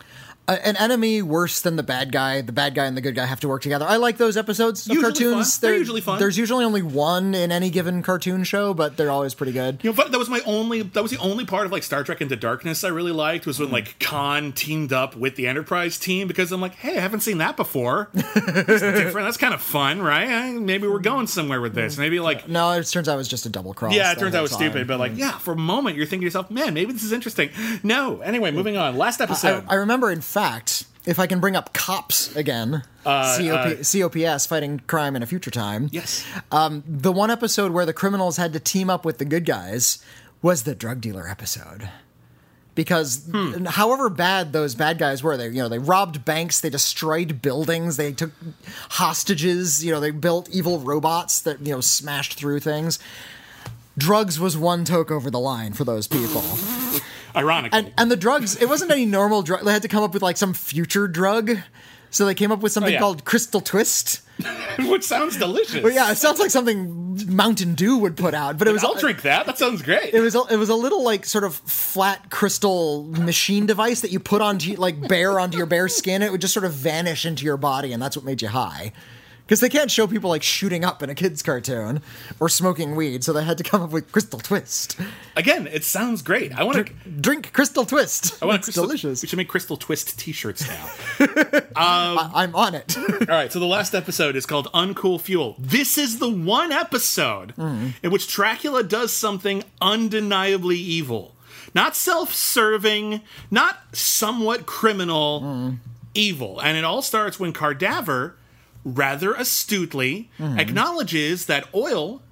[0.51, 2.41] A- an enemy worse than the bad guy.
[2.41, 3.87] The bad guy and the good guy have to work together.
[3.89, 5.57] I like those episodes of Usually cartoons.
[5.57, 5.61] fun.
[5.71, 6.19] They're usually fun.
[6.19, 9.79] There's usually only one in any given cartoon show, but they're always pretty good.
[9.83, 10.83] You know, that was my only.
[10.83, 13.59] That was the only part of like Star Trek Into Darkness I really liked was
[13.61, 13.73] when Mm.
[13.73, 17.39] like Khan teamed up with the Enterprise team because I'm like, hey, I haven't seen
[17.39, 18.09] that before.
[18.15, 19.15] Different.
[19.15, 20.51] That's kind of fun, right?
[20.53, 21.97] Maybe we're going somewhere with this.
[21.99, 23.95] Maybe like No, it turns out it was just a double cross.
[23.95, 24.71] Yeah, it turns out it was time.
[24.71, 27.13] stupid, but like, yeah, for a moment you're thinking to yourself, man, maybe this is
[27.13, 27.51] interesting.
[27.83, 28.21] No.
[28.21, 28.97] Anyway, moving on.
[28.97, 29.65] Last I, episode.
[29.69, 30.39] I remember, in fact,
[31.07, 35.51] if I can bring up cops again, Uh, COP, COPS fighting crime in a future
[35.51, 35.88] time.
[35.93, 36.24] yes.
[36.51, 39.99] The one episode where the criminals had to team up with the good guys
[40.43, 41.88] was the drug dealer episode.
[42.74, 43.64] Because Hmm.
[43.66, 47.97] however bad those bad guys were, they you know they robbed banks, they destroyed buildings,
[47.97, 48.30] they took
[48.91, 52.99] hostages, you know they built evil robots that you know smashed through things.
[53.99, 56.43] Drugs was one toke over the line for those people.
[57.37, 57.78] Ironically.
[57.78, 59.64] And and the drugs, it wasn't any normal drug.
[59.64, 61.57] They had to come up with like some future drug.
[62.12, 62.99] So they came up with something Oh, yeah.
[62.99, 64.22] called Crystal Twist.
[64.89, 65.81] which sounds delicious.
[65.83, 68.59] But yeah, it sounds like something Mountain Dew would put out.
[68.59, 69.45] But it was I'll drink that.
[69.47, 70.14] That sounds great.
[70.14, 74.11] it was a, it was a little like sort of flat crystal machine device that
[74.11, 76.22] you put onto like bare onto your bare skin.
[76.22, 78.93] It would just sort of vanish into your body, and that's what made you high.
[79.51, 82.03] Because they can't show people like shooting up in a kids' cartoon
[82.39, 84.97] or smoking weed, so they had to come up with Crystal Twist.
[85.35, 86.57] Again, it sounds great.
[86.57, 86.93] I want to.
[87.21, 88.41] Drink Crystal Twist.
[88.41, 89.23] I want it's crystal, delicious.
[89.23, 90.91] We should make crystal twist T-shirts now.
[91.71, 92.97] Um, I, I'm on it.
[92.99, 95.57] All right, so the last episode is called Uncool Fuel.
[95.59, 97.91] This is the one episode hmm.
[98.03, 101.35] in which Dracula does something undeniably evil.
[101.75, 105.71] Not self serving, not somewhat criminal, hmm.
[106.13, 106.61] evil.
[106.61, 108.35] And it all starts when Cardaver,
[108.85, 112.22] rather astutely, acknowledges that oil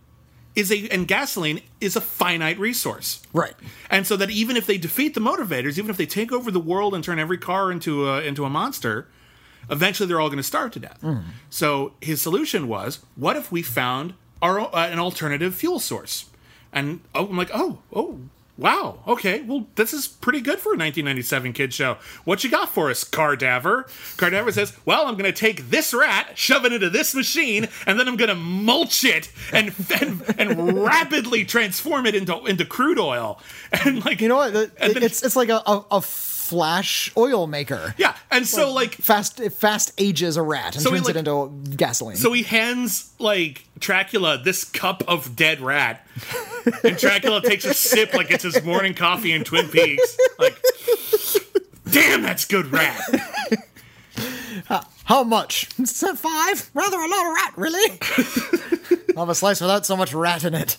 [0.54, 3.22] is a and gasoline is a finite resource.
[3.32, 3.54] right.
[3.90, 6.58] And so that even if they defeat the Motorvators, even if they take over the
[6.60, 9.06] world and turn every car into a, into a monster,
[9.70, 11.04] eventually they're all going to starve to death.
[11.50, 16.24] So his solution was, what if we found our uh, an alternative fuel source?
[16.72, 18.18] And oh, I'm like, oh, oh,
[18.58, 18.98] Wow.
[19.06, 19.42] Okay.
[19.42, 21.96] Well, this is pretty good for a 1997 kid show.
[22.24, 23.84] What you got for us, Cardaver?
[24.16, 28.00] Cardaver says, "Well, I'm going to take this rat, shove it into this machine, and
[28.00, 32.98] then I'm going to mulch it and and, and rapidly transform it into into crude
[32.98, 33.40] oil."
[33.84, 34.52] And like You know what?
[34.52, 36.02] Then- it's it's like a, a, a
[36.48, 37.94] flash oil maker.
[37.98, 38.14] yeah.
[38.30, 41.52] And so like Fast fast ages a rat and So he, turns like- it into
[41.76, 42.16] gasoline.
[42.16, 46.06] So he hands like Dracula this cup of dead rat,
[46.82, 50.16] and Dracula takes a sip like it's his morning coffee in Twin Peaks.
[50.38, 50.60] Like,
[51.90, 53.00] damn, that's good rat.
[55.04, 55.68] How much?
[55.78, 56.70] It's a five.
[56.74, 57.98] Rather a lot of rat, really.
[59.16, 60.76] I'll have a slice without so much rat in it.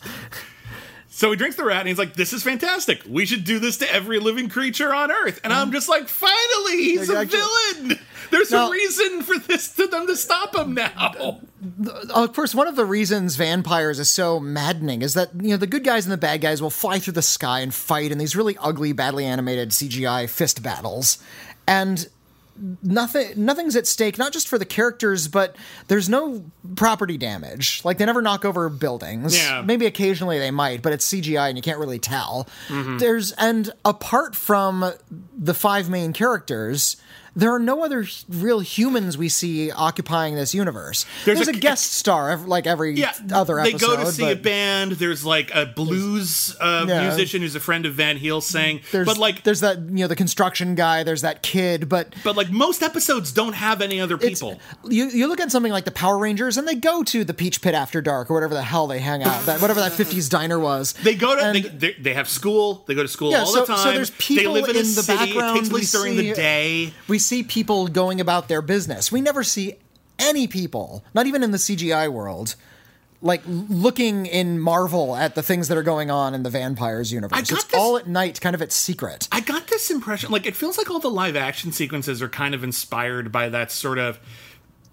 [1.20, 3.02] So he drinks the rat, and he's like, "This is fantastic.
[3.06, 5.74] We should do this to every living creature on Earth." And I'm mm-hmm.
[5.74, 8.00] just like, "Finally, he's a Actually- villain.
[8.32, 11.42] There's Now- a reason for this to them to stop him now."
[12.10, 15.68] Of course, one of the reasons Van-Pires is so maddening is that you know the
[15.68, 18.34] good guys and the bad guys will fly through the sky and fight in these
[18.34, 21.18] really ugly, badly animated CGI fist battles,
[21.68, 22.08] and
[22.84, 25.56] nothing nothing's at stake not just for the characters but
[25.88, 26.44] there's no
[26.76, 29.62] property damage like they never knock over buildings Yeah.
[29.62, 32.98] maybe occasionally they might but it's cgi and you can't really tell Mm-hmm.
[32.98, 34.92] there's and apart from
[35.38, 36.98] the five main characters
[37.36, 41.54] there are no other real humans we see occupying this universe There's there's, a- a,
[41.60, 43.80] guest star like every Yeah, other episode.
[43.80, 44.94] they go to see a band.
[44.94, 47.08] There's like a blues uh, Yeah.
[47.08, 50.16] musician who's a friend of Van Helsing, saying, but like there's that you know the
[50.16, 54.60] construction guy there's that kid but But like most episodes don't have any other people.
[54.88, 57.62] You you look at something like the Power Rangers, and they go to the Peach
[57.62, 59.46] Pit after dark, or whatever the hell they hang out.
[59.46, 60.94] That whatever that '50s diner was.
[60.94, 62.84] They go to And- they, they, they have school.
[62.88, 63.94] They go to school Yeah, all so- the so time.
[63.96, 65.18] there's they people live in, in the city.
[65.34, 66.94] background It takes place during see- the day.
[67.08, 69.12] we see people going about their business.
[69.12, 69.76] We never see
[70.18, 72.56] any people, not even in the CGI world,
[73.22, 77.40] like looking in Marvel at the things that are going on in the Van-Pires universe.
[77.40, 79.28] It's this- all at night, kind of at secret.
[79.32, 82.56] I got this impression, like it feels like all the live action sequences are kind
[82.56, 84.20] of inspired by that sort of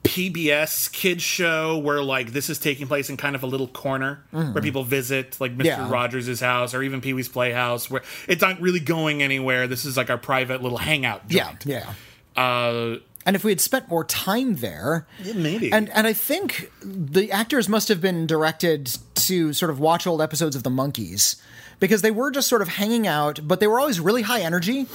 [0.05, 4.25] PBS kids show where like this is taking place in kind of a little corner
[4.33, 4.55] mm.
[4.55, 5.65] where people visit, like Mr.
[5.65, 5.91] Yeah.
[5.91, 9.67] Rogers' house or even Pee Wee's Playhouse, where it's not really going anywhere.
[9.67, 11.67] This is like our private little hangout Yeah, joint.
[11.67, 11.93] yeah.
[12.37, 15.73] Uh, And if we had spent more time there, maybe.
[15.73, 20.23] And and I think the actors must have been directed to sort of watch old
[20.23, 21.37] episodes of the Monkees
[21.81, 24.87] because they were just sort of hanging out, but they were always really high energy.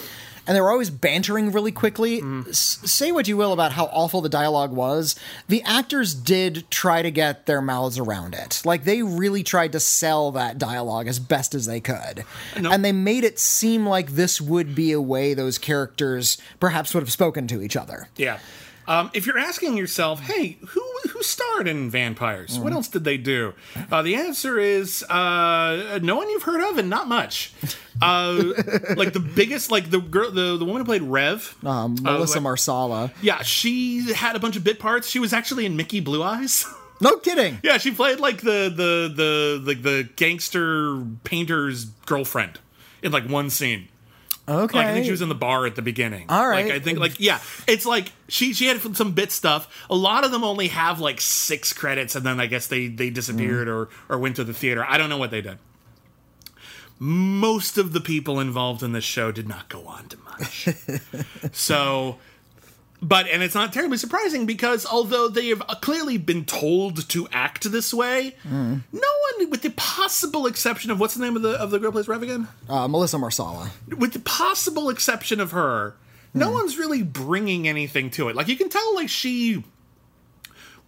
[0.47, 2.19] And they were always bantering really quickly.
[2.19, 2.49] Mm-hmm.
[2.49, 5.15] S- say what you will about how awful the dialogue was.
[5.47, 8.61] The actors did try to get their mouths around it.
[8.65, 12.25] Like, they really tried to sell that dialogue as best as they could.
[12.59, 12.71] No.
[12.71, 17.03] And they made it seem like this would be a way those characters perhaps would
[17.03, 18.07] have spoken to each other.
[18.15, 18.39] Yeah.
[18.87, 22.51] Um, if you're asking yourself, hey, who who starred in Van-Pires?
[22.55, 22.63] Mm-hmm.
[22.63, 23.53] What else did they do?
[23.91, 27.53] Uh, the answer is uh, no one you've heard of, and not much.
[28.01, 28.53] Uh,
[28.95, 32.43] like the biggest, like the girl, the, the woman who played Rev, Um, Melissa like-
[32.43, 33.11] Marsala.
[33.21, 35.07] yeah, she had a bunch of bit parts.
[35.07, 36.65] She was actually in Mickey Blue Eyes.
[37.03, 37.57] No kidding.
[37.63, 42.59] yeah, she played like the the the like the gangster painter's girlfriend
[43.01, 43.87] in like one scene.
[44.47, 44.77] Okay.
[44.77, 46.25] Like I think she was in the bar at the beginning.
[46.29, 46.65] All right.
[46.65, 49.85] Like I think like yeah, it's like she she had some bit stuff.
[49.89, 53.09] A lot of them only have like six credits, and then I guess they they
[53.11, 53.71] disappeared Mm.
[53.71, 54.83] or or went to the theater.
[54.87, 55.57] I don't know what they did.
[56.99, 60.67] Most of the people involved in this show did not go on to much.
[61.51, 62.17] so.
[63.03, 67.71] But and it's not terribly surprising because although they have clearly been told to act
[67.71, 68.81] this way, Mm.
[68.93, 71.89] no one, with the possible exception of what's the name of the of the girl
[71.89, 72.47] who plays Rev again?
[72.69, 73.71] Uh, Melissa Marsala.
[73.87, 75.95] with the possible exception of her,
[76.35, 78.35] no one's really bringing anything to it.
[78.35, 79.63] Like you can tell, like she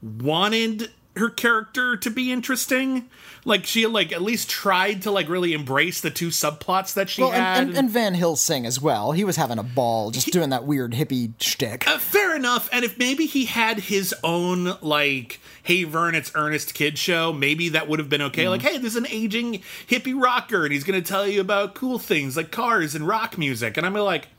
[0.01, 3.09] wanted her character to be interesting.
[3.45, 7.21] Like she like at least tried to like really embrace the two subplots that she
[7.21, 7.59] Well, had.
[7.59, 9.11] and, and, and Van Helsing as well.
[9.11, 11.87] He was having a ball just doing that weird hippie shtick.
[11.87, 12.67] Uh, fair enough.
[12.71, 17.69] And if maybe he had his own like, hey Vern, it's Ernest Kid show, maybe
[17.69, 18.47] that would have been okay.
[18.49, 22.35] Like, hey, there's an aging hippie rocker, and he's gonna tell you about cool things
[22.37, 24.29] like cars and rock music, and I'm like,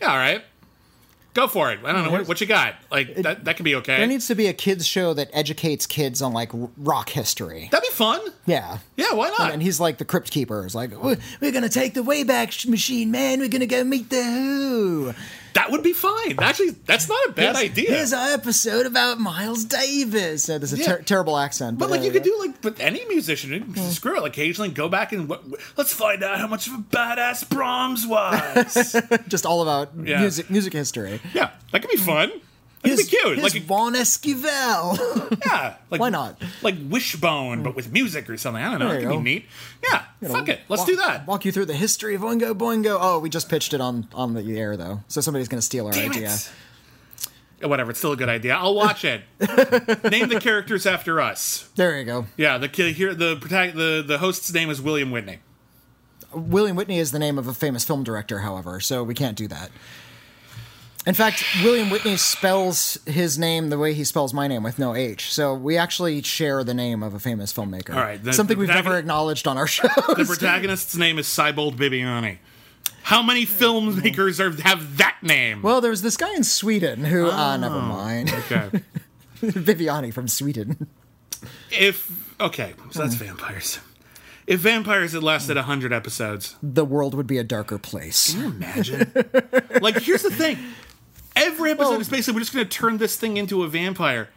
[0.00, 0.42] yeah, all right,
[1.38, 1.80] go for it.
[1.84, 2.74] I don't know what, what you got.
[2.90, 3.98] Like that that could be okay.
[3.98, 7.68] There needs to be a kids show that educates kids on like rock history.
[7.70, 8.20] That'd be fun.
[8.46, 8.78] Yeah.
[8.96, 9.52] Yeah, why not?
[9.52, 10.64] And he's like the crypt keeper.
[10.64, 13.40] It's like, we're, we're going to take the Wayback Machine, man.
[13.40, 15.14] We're going to go meet the Who.
[15.54, 16.36] That would be fine.
[16.38, 17.90] Actually, that's not a bad Here's- idea.
[17.90, 20.46] Here's our episode about Miles Davis.
[20.46, 20.96] There's a Yeah.
[20.98, 21.78] terrible accent.
[21.78, 24.22] But like uh, you could do like with any musician, screw it.
[24.22, 27.48] Like occasionally go back and w- w- let's find out how much of a badass
[27.48, 28.96] Brahms was.
[29.28, 30.20] just all about Yeah.
[30.20, 31.20] music music history.
[31.34, 32.30] yeah, that could be fun.
[32.82, 33.38] That'd be cute.
[33.38, 35.38] His Like, Juan Esquivel.
[35.46, 36.40] yeah, like Why not?
[36.62, 38.62] Like Wishbone, but with music or something.
[38.62, 38.88] I don't know.
[38.88, 39.46] There It could be neat.
[39.82, 40.60] Yeah, fuck it.
[40.68, 41.26] Let's Walk- do that.
[41.26, 42.96] Walk you through the history of Oingo Boingo.
[43.00, 45.92] Oh, we just pitched it on on the air though, so somebody's gonna steal our
[45.92, 46.34] Damn idea.
[46.34, 47.68] it.
[47.68, 48.54] Whatever, it's still a good idea.
[48.54, 49.22] I'll watch it.
[49.40, 51.68] Name the characters after us.
[51.74, 52.26] There you go.
[52.36, 55.38] Yeah, the here, the the the host's name is William Witney.
[56.32, 59.48] William Witney is the name of a famous film director, however, so we can't do
[59.48, 59.70] that.
[61.08, 64.94] In fact, William Witney spells his name the way he spells my name with no
[64.94, 65.32] H.
[65.32, 67.94] So we actually share the name of a famous filmmaker.
[67.94, 69.88] All right, the- Something the we've never acknowledged on our show.
[70.06, 72.36] The protagonist's name is Seibold Bibbiani.
[73.04, 75.62] How many filmmakers are, have that name?
[75.62, 77.30] Well, there was this guy in Sweden who.
[77.30, 78.30] Ah, never mind.
[78.30, 78.68] okay.
[79.40, 80.88] Viviani from Sweden.
[81.70, 83.78] if okay, so that's Van-Pires.
[84.46, 88.32] If Van-Pires had lasted hundred episodes, The world would be a darker place.
[88.34, 89.10] Can you imagine?
[89.80, 90.58] like, here's the thing.
[91.48, 94.28] Every episode Well- is basically we're just going to turn this thing into a vampire.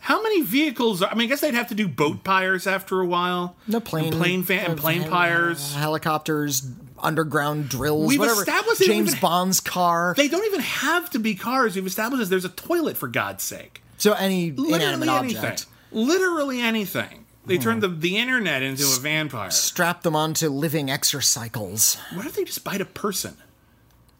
[0.00, 1.00] How many vehicles?
[1.00, 3.54] Are, I mean, I guess they'd have to do boat pyres after a while.
[3.68, 5.74] No plane, and plane, fa- and plane uh, pyres.
[5.74, 6.66] helicopters,
[6.98, 8.40] underground drills, We've whatever.
[8.40, 10.14] established James Bond's car.
[10.16, 11.76] They don't even have to be cars.
[11.76, 12.28] We've established this.
[12.30, 13.80] There's a toilet for God's sake.
[13.96, 15.36] so any Literally inanimate anything.
[15.44, 15.66] object.
[15.92, 17.24] Literally anything.
[17.46, 19.50] They turned the, the internet into a vampire.
[19.52, 21.96] Strap them onto living exercycles.
[22.14, 23.36] What if they just bite a person?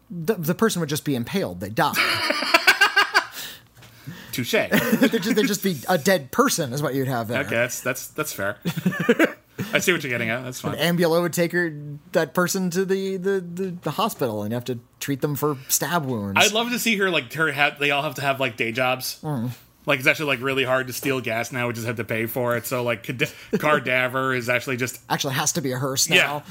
[0.09, 1.59] The, the person would just be impaled.
[1.59, 1.93] They die.
[4.31, 4.51] Touche.
[4.51, 7.41] they'd, just, they'd just be a dead person, is what you'd have there.
[7.41, 8.57] Okay, that's that's that's fair.
[9.71, 10.43] I see what you're getting at.
[10.43, 10.75] That's fine.
[10.77, 11.71] Ambula would take her
[12.13, 15.57] that person to the, the, the, the hospital and you have to treat them for
[15.69, 16.39] stab wounds.
[16.43, 17.77] I'd love to see her like her have.
[17.77, 19.19] They all have to have like day jobs.
[19.21, 19.47] Hmm.
[19.85, 21.67] Like it's actually like really hard to steal gas now.
[21.67, 22.65] We just have to pay for it.
[22.65, 26.15] So like Cad- Cardaver is actually just Actually, has to be a hearse now.
[26.15, 26.41] yeah,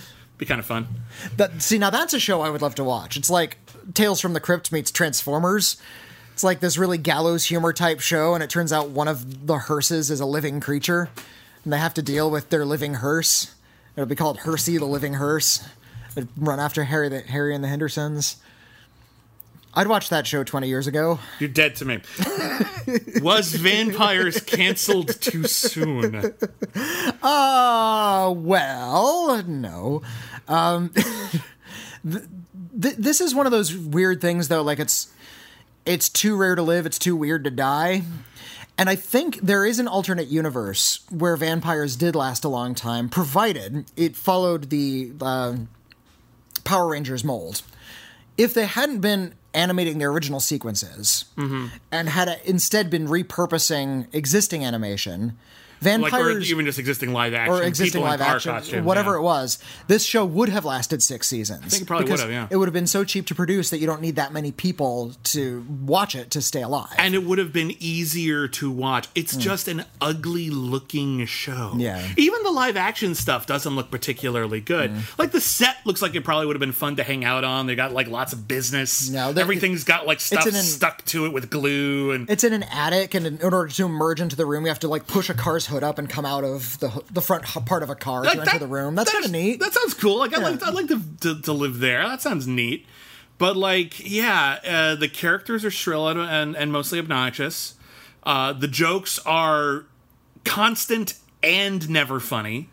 [0.42, 0.88] be kind of fun.
[1.36, 3.16] That see now that's a show I would love to watch.
[3.16, 3.58] It's like
[3.94, 5.76] Tales from the Crypt meets Transformers.
[6.32, 9.58] It's like this really gallows humor type show, and it turns out one of the
[9.58, 11.10] hearses is a living creature,
[11.62, 13.54] and they have to deal with their living hearse.
[13.94, 15.64] It'll be called Hersey the Living Hearse.
[16.16, 18.38] It'd run after Harry the Harry and the Hendersons.
[19.74, 21.18] I'd watch that show 20 years ago.
[21.38, 22.00] You're dead to me.
[23.22, 26.34] Was Van-Pires canceled too soon?
[27.22, 30.02] Uh, well, no.
[30.48, 30.88] Um,
[32.10, 32.24] th-
[32.80, 34.62] th- this is one of those weird things, though.
[34.62, 35.12] Like it's
[35.84, 36.86] it's too rare to live.
[36.86, 38.02] It's too weird to die.
[38.78, 43.08] And I think there is an alternate universe where Van-Pires did last a long time,
[43.08, 45.56] provided it followed the uh,
[46.64, 47.62] Power Rangers mold.
[48.38, 51.26] If they hadn't been animating their original sequences
[51.92, 55.36] and had instead been repurposing existing animation,
[55.84, 58.52] Like or vampires even just existing live action, or existing people in live car action,
[58.52, 59.18] costumes, whatever yeah.
[59.18, 59.58] it was,
[59.88, 61.64] this show would have lasted six seasons.
[61.64, 62.48] I think it probably would have, yeah.
[62.50, 65.12] It would have been so cheap to produce that you don't need that many people
[65.24, 66.94] to watch it to stay alive.
[66.98, 69.08] and it would have been easier to watch.
[69.14, 69.40] It's hmm.
[69.40, 71.74] just an ugly looking show.
[71.76, 72.06] Yeah.
[72.16, 74.90] Even the live action stuff doesn't look particularly good.
[74.90, 75.00] Hmm.
[75.18, 77.66] Like the set looks like it probably would have been fun to hang out on.
[77.66, 79.10] They got like lots of business.
[79.10, 82.62] No, everything's got like stuff an- stuck to it with glue and it's in an
[82.64, 85.34] attic, and in order to emerge into the room, you have to like push a
[85.34, 88.34] car's hood up and come out of the the front part of a car Like,
[88.34, 88.94] to enter that- the room.
[88.94, 89.58] That's kind of neat.
[89.58, 90.18] That sounds cool.
[90.18, 92.06] Like I'd like I'd like to, to to live there.
[92.08, 92.86] That sounds neat.
[93.38, 97.74] But like, yeah, uh, the characters are shrill and and, and mostly obnoxious.
[98.22, 99.86] Uh, the jokes are
[100.44, 102.68] constant and never funny.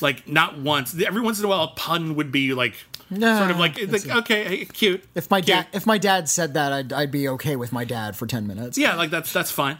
[0.00, 0.98] Like not once.
[1.00, 2.74] Every once in a while, a pun would be like
[3.10, 5.04] Nah, sort of like, like okay, cute.
[5.14, 8.16] if my dad if my dad said that, I'd, I'd be okay with my dad
[8.16, 8.78] for ten minutes.
[8.78, 9.76] Yeah, like that's that's fine.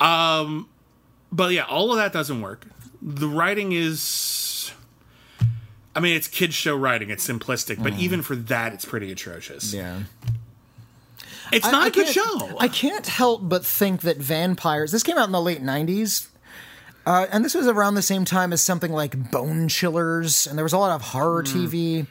[0.00, 0.68] Um,
[1.36, 2.64] but yeah, all of that doesn't work.
[3.02, 4.72] The writing is,
[5.94, 7.10] I mean, it's kids show writing.
[7.10, 9.72] It's simplistic, but even for that, it's pretty atrocious.
[9.74, 10.00] Yeah.
[11.52, 12.56] It's I- not I a good show.
[12.58, 14.90] I can't help but think that Van-Pires.
[14.90, 16.28] This came out in the late '90s,
[17.04, 20.64] uh, and this was around the same time as something like Bone Chillers, and there
[20.64, 22.06] was a lot of horror TV.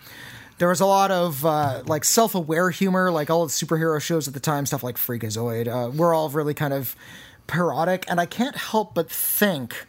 [0.58, 4.34] There was a lot of uh, like self-aware humor, like all the superhero shows at
[4.34, 5.68] the time, stuff like Freakazoid.
[5.68, 6.96] Uh, were all really kind of
[7.48, 9.88] parodic, and I can't help but think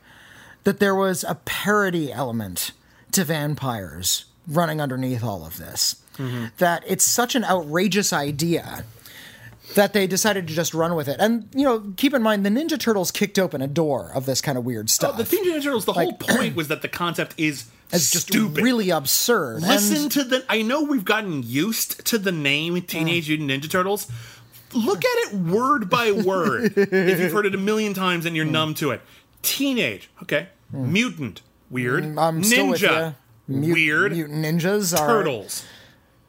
[0.64, 2.72] that there was a parody element
[3.12, 6.02] to Van-Pires running underneath all of this.
[6.18, 6.46] Mm-hmm.
[6.58, 8.84] That it's such an outrageous idea
[9.74, 11.16] that they decided to just run with it.
[11.20, 14.40] And you know, keep in mind the Ninja Turtles kicked open a door of this
[14.40, 15.16] kind of weird oh, stuff.
[15.16, 15.84] the Teenage Ninja Turtles.
[15.84, 18.64] The whole point was that the concept is it's just stupid.
[18.64, 19.62] really absurd.
[19.62, 20.44] Listen and to the.
[20.48, 24.10] I know we've gotten used to the name Teenage Mutant Ninja Turtles.
[24.76, 26.72] Look at it word by word.
[26.76, 28.52] if you've heard it a million times and you're hmm.
[28.52, 29.00] numb to it.
[29.42, 30.48] Teenage, okay.
[30.70, 30.92] Hmm.
[30.92, 32.04] Mutant, weird.
[32.04, 33.14] Mm, I'm still with Ninja.
[33.48, 34.12] Mut- weird.
[34.12, 35.64] mutant ninjas are Turtles.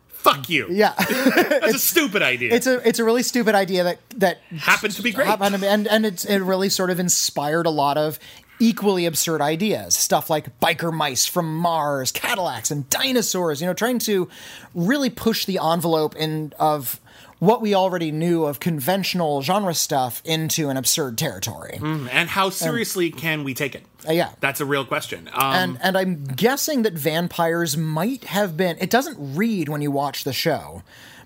[0.08, 0.68] Fuck you.
[0.70, 0.94] Yeah.
[1.10, 2.54] That's a stupid idea.
[2.54, 5.26] it's a it's a really stupid idea that that Happened to be great.
[5.26, 8.20] happened to and and it's it really sort of inspired a lot of
[8.60, 14.00] equally absurd ideas stuff like biker mice from mars cadillacs and dinosaurs you know trying
[14.00, 14.28] to
[14.74, 17.00] really push the envelope in of
[17.40, 23.12] what we already knew of conventional genre stuff into an absurd territory and how seriously
[23.12, 23.84] can we take it?
[24.08, 25.30] Uh, yeah That's a real question.
[25.34, 28.78] Um, and and I'm guessing that Van-Pires might have been.
[28.80, 30.82] It doesn't read when you watch the show,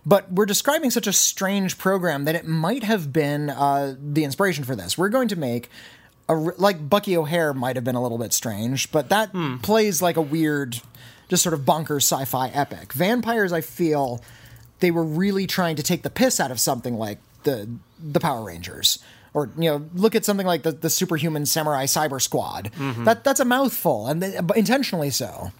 [0.06, 4.64] but we're describing such a strange program that it might have been uh, the inspiration
[4.64, 4.98] for this.
[4.98, 5.70] We're going to make.
[6.30, 9.32] A, like Bucky O'Hare might have been a little bit strange, but that
[9.64, 10.80] plays like a weird,
[11.28, 12.94] just sort of bonkers sci-fi epic.
[12.94, 14.22] Van-Pires, I feel,
[14.82, 17.70] they were really trying to take the piss out of something like the
[18.00, 19.00] the Power Rangers.
[19.34, 22.70] Or you know, look at something like the, the Superhuman Samurai Cyber Squad.
[23.06, 25.54] That that's a mouthful, and they, intentionally so.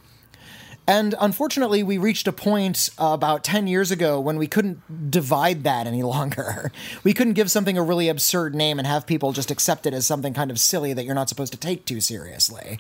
[0.88, 5.64] And unfortunately, we reached a point uh, about 10 years ago when we couldn't divide
[5.64, 6.72] that any longer.
[7.04, 10.06] We couldn't give something a really absurd name and have people just accept it as
[10.06, 12.80] something kind of silly that you're not supposed to take too seriously.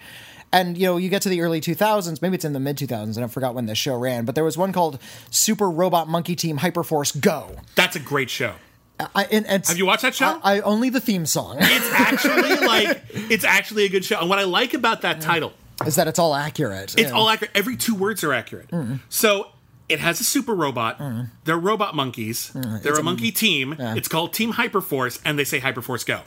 [0.54, 3.16] And, you know, you get to the early 2000s, maybe it's in the mid 2000s,
[3.16, 5.00] and I forgot when this show ran, but there was one called
[5.30, 7.56] Super Robot Monkey Team Hyperforce Go.
[7.76, 8.54] that's a great show.
[9.00, 10.40] Uh, I, and it's, Have you watched that show?
[10.44, 14.20] I, I only the theme song it's actually like it's actually a good show.
[14.20, 15.54] And what I like about that title,
[15.86, 16.94] is that it's all accurate.
[16.98, 17.12] it's Yeah.
[17.18, 17.52] all accurate.
[17.56, 18.70] Every two words are accurate.
[18.72, 19.00] Mm.
[19.10, 19.48] So
[19.90, 21.00] it has a super robot.
[21.00, 21.30] Mm.
[21.46, 22.52] They're robot monkeys.
[22.54, 22.82] Mm.
[22.84, 23.76] They're a monkey team.
[23.80, 26.22] It's called Team Hyperforce, and they say Hyperforce Go.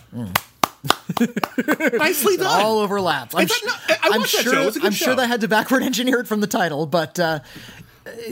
[1.94, 2.60] Nicely done.
[2.64, 3.34] all overlapped.
[3.34, 4.52] I'm, thought- sh- no, I- I I'm watched that sure.
[4.54, 4.62] show.
[4.62, 5.14] It was a good I'm sure show.
[5.14, 7.40] they had to backward engineer it from the title, but uh,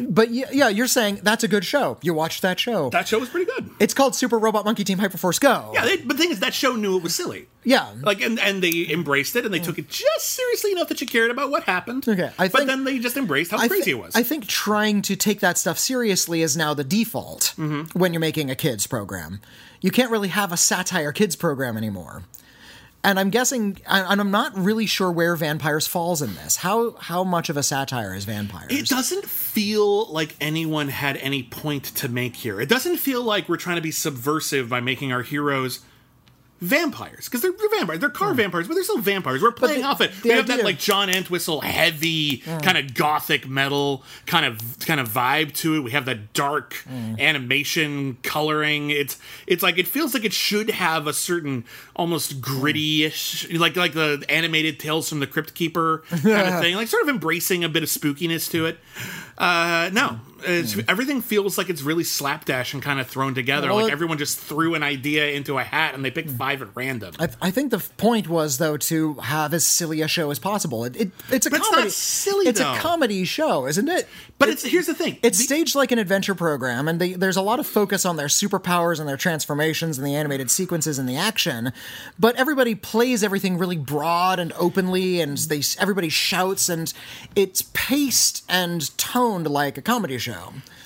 [0.07, 1.97] but yeah, yeah, you're saying that's a good show.
[2.03, 2.91] You watched that show.
[2.91, 3.71] that show was pretty good.
[3.81, 5.71] it's called Super Robot Monkey Team Hyperforce Go.
[5.73, 7.47] Yeah, they, but the thing is, that show knew it was silly.
[7.65, 7.91] Yeah.
[8.03, 11.07] Like, and, and they embraced it, and they took it just seriously enough that you
[11.07, 12.07] cared about what happened.
[12.07, 14.15] Okay, I but think- then they just embraced how I crazy thi- it was.
[14.15, 17.99] I think trying to take that stuff seriously is now the default Mm-hmm.
[17.99, 19.41] when you're making a kids program.
[19.81, 22.23] You can't really have a satire kids program anymore.
[23.05, 26.57] And I'm guessing, and I'm not really sure where Van-Pires falls in this.
[26.57, 28.71] How how much of a satire is Van-Pires?
[28.71, 32.61] It doesn't feel like anyone had any point to make here.
[32.61, 35.81] It doesn't feel like we're trying to be subversive by making our heroes
[36.63, 37.99] vampires because they're, they're vampires.
[38.01, 39.43] They're car vampires, but they're still vampires.
[39.43, 40.13] We're playing the- off it.
[40.23, 45.09] We have that like John Entwistle heavy kind of gothic metal kind of kind of
[45.09, 45.81] vibe to it.
[45.81, 46.85] We have that dark
[47.19, 48.91] animation coloring.
[48.91, 51.65] It's it's like it feels like it should have a certain
[51.97, 56.77] almost gritty-ish like like the animated Tales from the Crypt Keeper kind of thing.
[56.77, 58.79] Like sort of embracing a bit of spookiness to it.
[59.39, 60.81] Uh, no, it's, hmm.
[60.89, 63.69] everything feels like it's really slapdash and kind of thrown together.
[63.69, 66.37] Well, like it- everyone just threw an idea into a hat and they picked hmm.
[66.37, 67.15] five at random.
[67.19, 70.85] I, I think the point was though to have as silly a show as possible.
[70.85, 71.83] It, it it's a But it's comedy.
[71.85, 72.75] not silly, It's though.
[72.75, 74.09] a comedy show, isn't it?
[74.39, 75.19] but it's here's the thing.
[75.23, 78.17] It's The- staged like an adventure program, and they, there's a lot of focus on
[78.17, 81.73] their superpowers and their transformations and the animated sequences and the action.
[82.19, 86.93] But everybody plays everything really broad and openly, and they everybody shouts, and
[87.37, 90.32] it's paced and toned like a comedy show.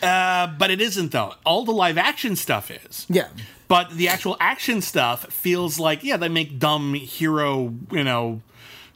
[0.02, 1.34] Uh, but it isn't though.
[1.44, 3.06] All the live action stuff is.
[3.08, 3.28] Yeah.
[3.68, 8.42] But the actual action stuff feels like yeah, they make dumb hero, you know,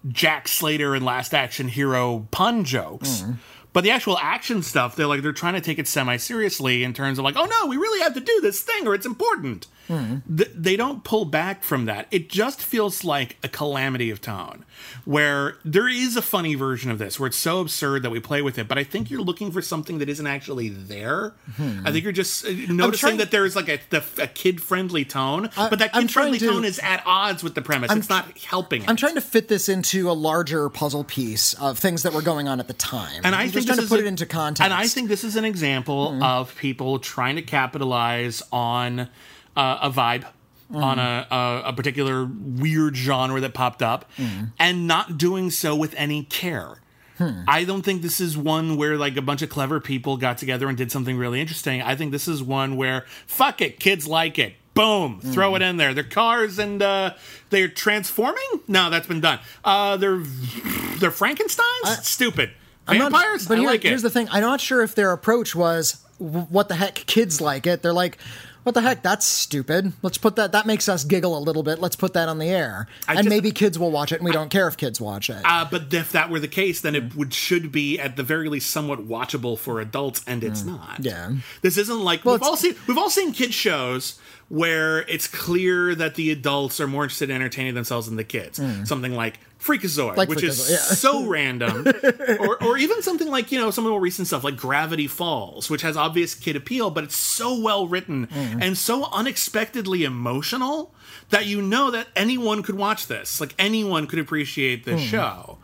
[0.08, 3.24] Jack Slater and Last Action Hero pun jokes.
[3.72, 6.92] But the actual action stuff, they're like they're trying to take it semi seriously in
[6.92, 9.66] terms of like, oh no, we really have to do this thing or it's important.
[9.90, 10.36] Mm-hmm.
[10.36, 12.06] Th- they don't pull back from that.
[12.10, 14.64] It just feels like a calamity of tone,
[15.04, 18.40] where there is a funny version of this where it's so absurd that we play
[18.40, 18.68] with it.
[18.68, 21.34] But I think you're looking for something that isn't actually there.
[21.56, 21.80] Hmm.
[21.84, 25.04] I think you're just uh, noticing trying- that there's like a, the, a kid friendly
[25.04, 27.90] tone, but that kid friendly to- tone is at odds with the premise.
[27.90, 28.88] it's not helping.
[28.88, 32.46] I'm trying to fit this into a larger puzzle piece of things that were going
[32.46, 33.22] on at the time.
[33.24, 34.62] and I I'm think trying to put a- it into context.
[34.62, 36.22] And I think this is an example mm-hmm.
[36.22, 39.08] of people trying to capitalize on
[39.56, 40.26] uh, a vibe.
[40.72, 44.08] On a, a a particular weird genre that popped up,
[44.56, 46.76] and not doing so with any care.
[47.48, 50.68] I don't think this is one where like a bunch of clever people got together
[50.68, 51.82] and did something really interesting.
[51.82, 54.54] I think this is one where fuck it, kids like it.
[54.74, 55.92] Boom, throw it in there.
[55.92, 57.14] They're cars and uh,
[57.50, 58.60] they're transforming.
[58.68, 59.40] No, that's been done.
[59.64, 60.22] Uh, they're
[61.00, 62.06] they're Frankenstein's.
[62.06, 62.52] Stupid.
[62.86, 63.48] I'm not- Vampires.
[63.48, 63.88] but I here- like it.
[63.88, 67.66] here's the thing: I'm not sure if their approach was, "What the heck, kids like
[67.66, 68.18] it." They're like,
[68.62, 69.02] "What the heck?
[69.02, 69.92] That's stupid.
[70.02, 70.52] Let's put that.
[70.52, 71.78] That makes us giggle a little bit.
[71.80, 74.32] Let's put that on the air, and just- maybe kids will watch it, and we
[74.32, 77.14] don't care if kids watch it." Uh, but if that were the case, then it
[77.16, 80.98] would should be at the very least somewhat watchable for adults, and it's not.
[81.00, 81.32] Yeah.
[81.62, 82.74] this isn't like we've all seen.
[82.86, 87.36] We've all seen kids shows where it's clear that the adults are more interested in
[87.36, 88.60] entertaining themselves than the kids.
[88.84, 90.76] Something like Freakazoid, Like which Freakazoid, is yeah.
[90.78, 91.86] so random,
[92.40, 95.06] or or even something like you know some of the more recent stuff like Gravity
[95.06, 98.62] Falls, which has obvious kid appeal, but it's so well written Mm-hmm.
[98.62, 100.94] and so unexpectedly emotional
[101.28, 105.58] that you know that anyone could watch this, like anyone could appreciate this show.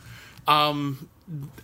[0.47, 1.09] Um,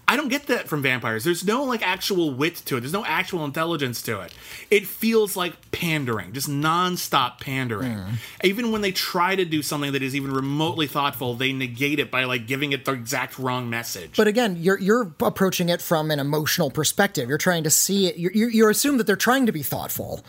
[0.08, 1.22] I don't get that from Van-Pires.
[1.22, 2.80] There's no like actual wit to it.
[2.80, 4.34] There's no actual intelligence to it.
[4.70, 7.92] It feels like pandering, just nonstop pandering.
[7.92, 8.14] Hmm.
[8.42, 12.10] Even when they try to do something that is even remotely thoughtful, they negate it
[12.10, 14.16] by like giving it the exact wrong message.
[14.16, 17.28] But again, you're you're approaching it from an emotional perspective.
[17.28, 18.16] You're trying to see it.
[18.16, 20.24] You're, you you assume that they're trying to be thoughtful,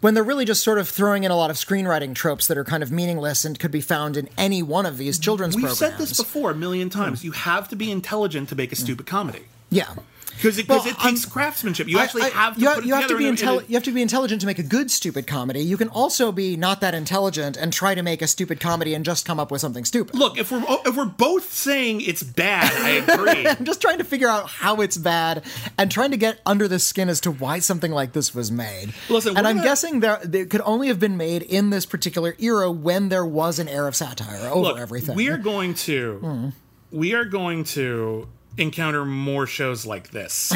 [0.00, 2.64] when they're really just sort of throwing in a lot of screenwriting tropes that are
[2.64, 5.80] kind of meaningless and could be found in any one of these children's programs.
[5.80, 7.24] We've said this before a million times.
[7.24, 9.42] You have to be intelligent to make a stupid comedy.
[9.70, 9.94] Yeah.
[10.38, 11.88] Because it, Well, it takes craftsmanship.
[11.88, 13.40] You I- actually I- have to you, put it you have to be in a-
[13.40, 15.60] in a- intelli- you have to be intelligent to make a good stupid comedy.
[15.60, 19.04] You can also be not that intelligent and try to make a stupid comedy and
[19.04, 20.14] just come up with something stupid.
[20.14, 23.46] Look, if we're if we're both saying it's bad, I agree.
[23.58, 25.44] I'm just trying to figure out how it's bad
[25.76, 28.94] and trying to get under the skin as to why something like this was made.
[29.08, 32.36] Listen, and I'm gonna- guessing there it could only have been made in this particular
[32.38, 35.16] era when there was an air of satire over Look, everything.
[35.16, 36.48] we are going to hmm.
[36.96, 38.28] we are going to
[38.58, 40.52] encounter more shows like this.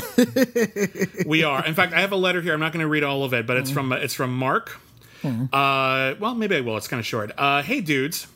[1.26, 1.64] we are.
[1.64, 2.54] In fact, I have a letter here.
[2.54, 4.80] I'm not going to read all of it, but it's from it's from Mark.
[5.24, 6.76] Uh, well, maybe I will.
[6.76, 7.32] It's kind of short.
[7.38, 8.26] Uh, hey, dudes.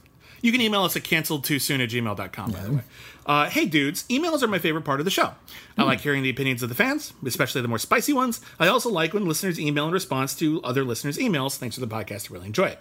[0.43, 2.83] You can email us at canceled too soon at gmail.com, by the way.
[3.25, 4.05] Uh, hey, dudes.
[4.05, 5.35] Emails are my favorite part of the show.
[5.77, 8.41] I like hearing the opinions of the fans, especially the more spicy ones.
[8.61, 11.57] I also like when listeners email in response to other listeners' emails.
[11.57, 12.31] Thanks for the podcast.
[12.31, 12.79] I really enjoy it.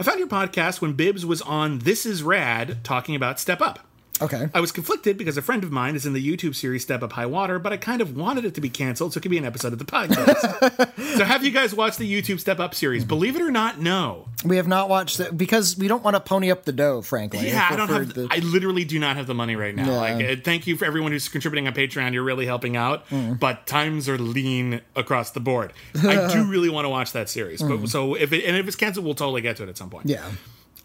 [0.00, 3.87] I found your podcast when Bibbs was on This Is Rad talking about Step Up.
[4.22, 4.48] Okay.
[4.54, 7.12] I was conflicted because a friend of mine is in the YouTube series Step Up
[7.12, 9.38] High Water, but I kind of wanted it to be canceled so it could be
[9.38, 11.16] an episode of the podcast.
[11.18, 13.04] so have you guys watched the YouTube Step Up series?
[13.04, 14.28] Believe it or not, no.
[14.44, 17.48] We have not watched that because we don't want to pony up the dough, frankly.
[17.48, 18.14] Yeah, I don't have.
[18.14, 19.86] the- I literally do not have the money right now.
[19.86, 19.96] Yeah.
[19.96, 22.12] Like, uh, thank you for everyone who's contributing on Patreon.
[22.12, 23.04] You're really helping out.
[23.40, 25.72] But times are lean across the board.
[25.96, 27.60] I do really want to watch that series.
[27.62, 29.90] But so if it and if it's canceled, we'll totally get to it at some
[29.90, 30.06] point.
[30.06, 30.28] yeah.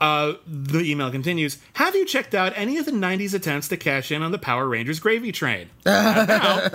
[0.02, 1.58] Uh, the email continues.
[1.74, 4.68] Have you checked out any of the '90s attempts to cash in on the Power
[4.68, 5.70] Rangers gravy train?
[5.86, 6.70] Now.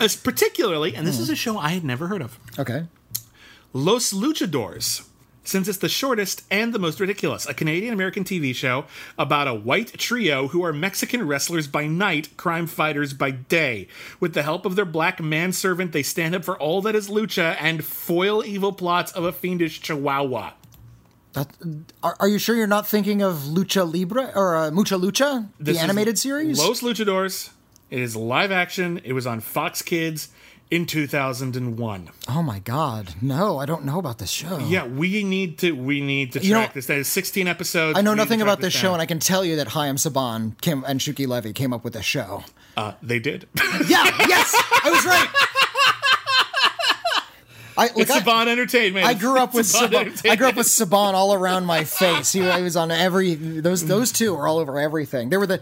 [0.00, 2.38] As particularly, and this is a show I had never heard of.
[2.58, 2.86] Okay.
[3.72, 5.06] Los Luchadors,
[5.44, 8.84] since it's the shortest and the most ridiculous, a Canadian American TV show
[9.18, 13.86] about a white trio who are Mexican wrestlers by night, crime fighters by day.
[14.18, 17.56] With the help of their black manservant, they stand up for all that is lucha
[17.60, 20.52] and foil evil plots of a fiendish chihuahua.
[21.32, 21.48] That,
[22.02, 25.78] are, are you sure you're not thinking of Lucha Libre or uh, Mucha Lucha, the
[25.78, 26.58] animated series?
[26.58, 27.50] Los Luchadors.
[27.88, 29.00] It is live action.
[29.04, 30.28] It was on Fox Kids
[30.70, 32.10] in 2001.
[32.28, 33.14] oh my God!
[33.20, 34.58] No, I don't know about this show.
[34.58, 36.86] Yeah, we need to we need to track know, this.
[36.86, 37.98] That is 16 episodes.
[37.98, 40.60] I know We nothing about this show, and I can tell you that Chaim Saban
[40.60, 42.44] came, and Shuki Levy came up with this show.
[42.76, 43.48] uh, they did.
[43.88, 44.54] Yeah, yes,
[44.84, 45.28] I was right.
[47.76, 49.06] I, like, it's I, Saban Entertainment.
[49.06, 50.30] I grew up with Saban Saban.
[50.30, 52.32] I grew up with Saban all around my face.
[52.32, 55.30] He, he was on every those those two are all over everything.
[55.30, 55.60] They were the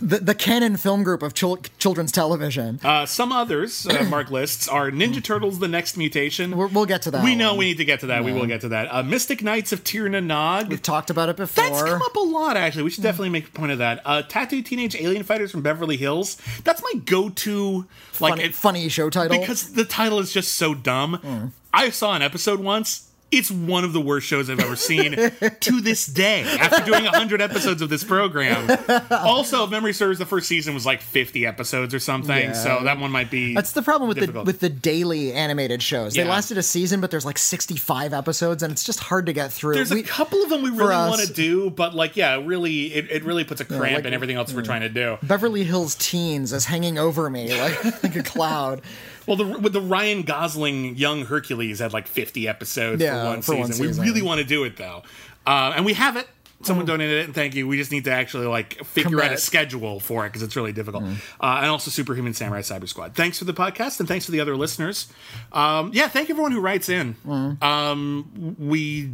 [0.00, 2.80] the, the Cannon Film Group of chil- children's television.
[2.82, 6.56] Uh, some others, uh, Mark lists, are Ninja Turtles: The Next Mutation.
[6.56, 7.22] We're, we'll get to that.
[7.24, 7.58] we know one.
[7.58, 8.24] we need to get to that.
[8.24, 8.92] We will get to that.
[8.92, 10.68] Uh, Mystic Knights of Tir na Nog.
[10.68, 11.64] We've talked about it before.
[11.64, 12.82] That's come up a lot, actually.
[12.82, 14.00] We should definitely make a point of that.
[14.04, 16.36] Uh, Tattooed Teenage Alien Fighters from Beverly Hills.
[16.64, 17.86] That's my go-to,
[18.18, 19.38] like, funny, it- funny show title.
[19.38, 21.52] because the title is just so dumb.
[21.72, 23.09] I saw an episode once.
[23.30, 25.12] It's one of the worst shows I've ever seen
[25.60, 26.42] to this day.
[26.42, 28.68] After doing hundred episodes of this program,
[29.10, 32.36] also, if memory serves, the first season was like fifty episodes or something.
[32.50, 32.52] Yeah.
[32.52, 33.54] So that one might be.
[33.54, 34.46] That's the problem with difficult.
[34.46, 36.14] the with the daily animated shows.
[36.14, 36.30] They Yeah.
[36.30, 39.74] lasted a season, but there's like 65 episodes, and it's just hard to get through.
[39.74, 42.86] There's We- a couple of them we really want to do, but like, yeah, really,
[42.94, 44.66] it, it really puts a cramp like- in everything else we're mm.
[44.66, 45.18] trying to do.
[45.22, 48.82] Beverly Hills Teens is hanging over me like, like a cloud.
[49.30, 53.42] Well, the, with the Ryan Gosling young Hercules had like 50 episodes Yeah, for one
[53.42, 53.86] for one season.
[53.86, 54.02] season.
[54.04, 55.04] We really want to do it though,
[55.46, 56.26] uh, and we have it.
[56.62, 57.68] Someone donated it, and thank you.
[57.68, 60.72] We just need to actually like figure out a schedule for it because it's really
[60.72, 61.04] difficult.
[61.04, 63.14] Uh, and also, Superhuman Samurai Cyber Squad.
[63.14, 65.06] Thanks for the podcast, and thanks for the other listeners.
[65.52, 67.14] Um, yeah, thank everyone who writes in.
[67.62, 69.10] Um, we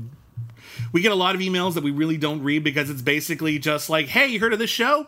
[0.93, 3.91] we get a lot of emails that we really don't read because it's basically just
[3.91, 5.07] like, "Hey, you heard of this show?"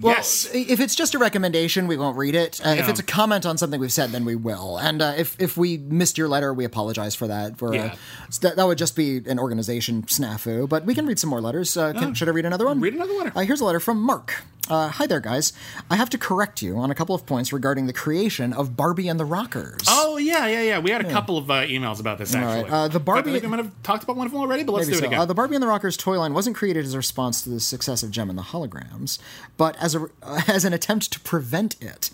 [0.00, 0.48] Well, yes.
[0.52, 2.60] if it's just a recommendation, we won't read it.
[2.64, 4.78] Uh, If it's a comment on something we've said, then we will.
[4.78, 7.58] And uh, if if we missed your letter, we apologize for that.
[7.58, 7.94] For uh, Yeah.
[8.40, 10.68] that, that would just be an organization snafu.
[10.68, 11.76] But we can read some more letters.
[11.76, 12.80] Uh, can, should I read another one?
[12.80, 13.32] Read another letter.
[13.34, 14.42] Uh, here's a letter from Mark.
[14.70, 15.52] Uh, hi there, guys.
[15.90, 19.08] I have to correct you on a couple of points regarding the creation of Barbie
[19.08, 19.82] and the Rockers.
[19.86, 20.78] Oh yeah, yeah, yeah.
[20.78, 22.62] We had a couple of uh, emails about this actually.
[22.64, 24.62] right, uh, the Barbie- I think I might have talked about one of them already,
[24.64, 25.18] but let's do it again.
[25.20, 27.60] Uh, the Barbie and the Rockers toy line wasn't created as a response to the
[27.60, 29.18] success of Jem and the Holograms,
[29.58, 32.10] but as a uh, as an attempt to prevent it.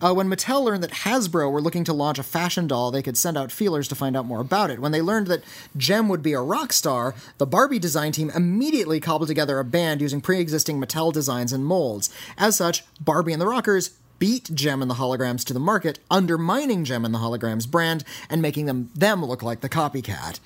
[0.00, 3.16] Uh, when Mattel learned that Hasbro were looking to launch a fashion doll, they could
[3.16, 4.78] send out feelers to find out more about it.
[4.78, 5.44] When they learned that
[5.76, 10.00] Jem would be a rock star, the Barbie design team immediately cobbled together a band
[10.00, 12.10] using pre-existing Mattel designs and molds.
[12.38, 16.84] As such, Barbie and the Rockers beat Jem and the Holograms to the market, undermining
[16.84, 20.38] Jem and the Holograms brand and making them them look like the copycat.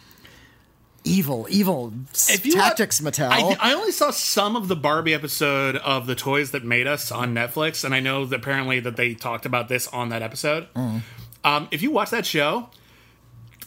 [1.06, 3.28] Evil, evil tactics, want- Mattel.
[3.30, 7.12] I, I only saw some of the Barbie episode of the Toys That Made Us
[7.12, 10.66] on Netflix, and I know that apparently that they talked about this on that episode.
[10.74, 11.02] Mm.
[11.44, 12.70] Um, if you watch that show,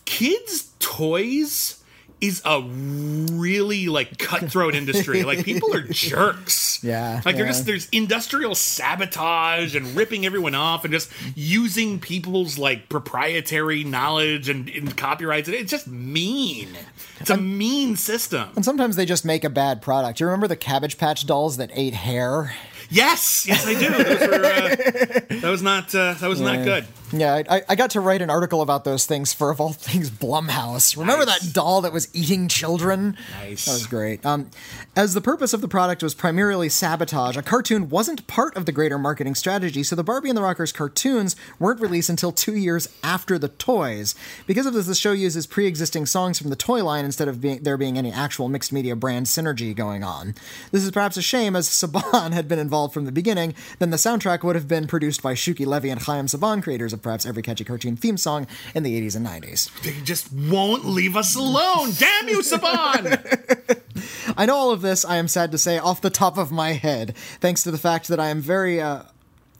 [0.05, 1.76] kids' toys
[2.19, 5.23] is a really like cutthroat industry.
[5.23, 6.83] like people are jerks.
[6.83, 12.57] Yeah, Like they're just there's industrial sabotage and ripping everyone off and just using people's
[12.57, 15.47] like proprietary knowledge and, and copyrights.
[15.49, 16.69] It's just mean.
[17.19, 18.49] It's a mean system.
[18.55, 20.19] and sometimes they just make a bad product.
[20.19, 22.53] You remember the Cabbage Patch dolls that ate hair?
[22.89, 23.89] Yes, yes, I do.
[23.89, 26.85] Those were, uh, that was not uh, that was not good.
[27.11, 30.09] Yeah, I, I got to write an article about those things for, of all things,
[30.09, 30.97] Blumhouse.
[30.97, 31.39] Remember Nice.
[31.41, 33.17] that doll that was eating children?
[33.39, 33.65] Nice.
[33.65, 34.25] That was great.
[34.25, 34.49] Um,
[34.95, 38.73] as the purpose of the product was primarily sabotage, a cartoon wasn't part of the
[38.73, 42.89] greater marketing strategy, so the Barbie and the Rockers cartoons weren't released until two years
[43.03, 44.13] after the toys.
[44.45, 47.39] Because of this, the show uses pre existing songs from the toy line instead of
[47.39, 50.35] being, there being any actual mixed media brand synergy going on.
[50.71, 53.97] This is perhaps a shame, as Saban had been involved from the beginning, then the
[53.97, 57.41] soundtrack would have been produced by Shuki Levy and Chaim Saban, creators of perhaps every
[57.41, 59.81] catchy cartoon theme song in the 80s and 90s.
[59.81, 61.91] They just won't leave us alone.
[61.97, 63.81] Damn you, Saban!
[64.37, 66.73] I know all of this, I am sad to say, off the top of my
[66.73, 69.03] head, thanks to the fact that I am very, uh,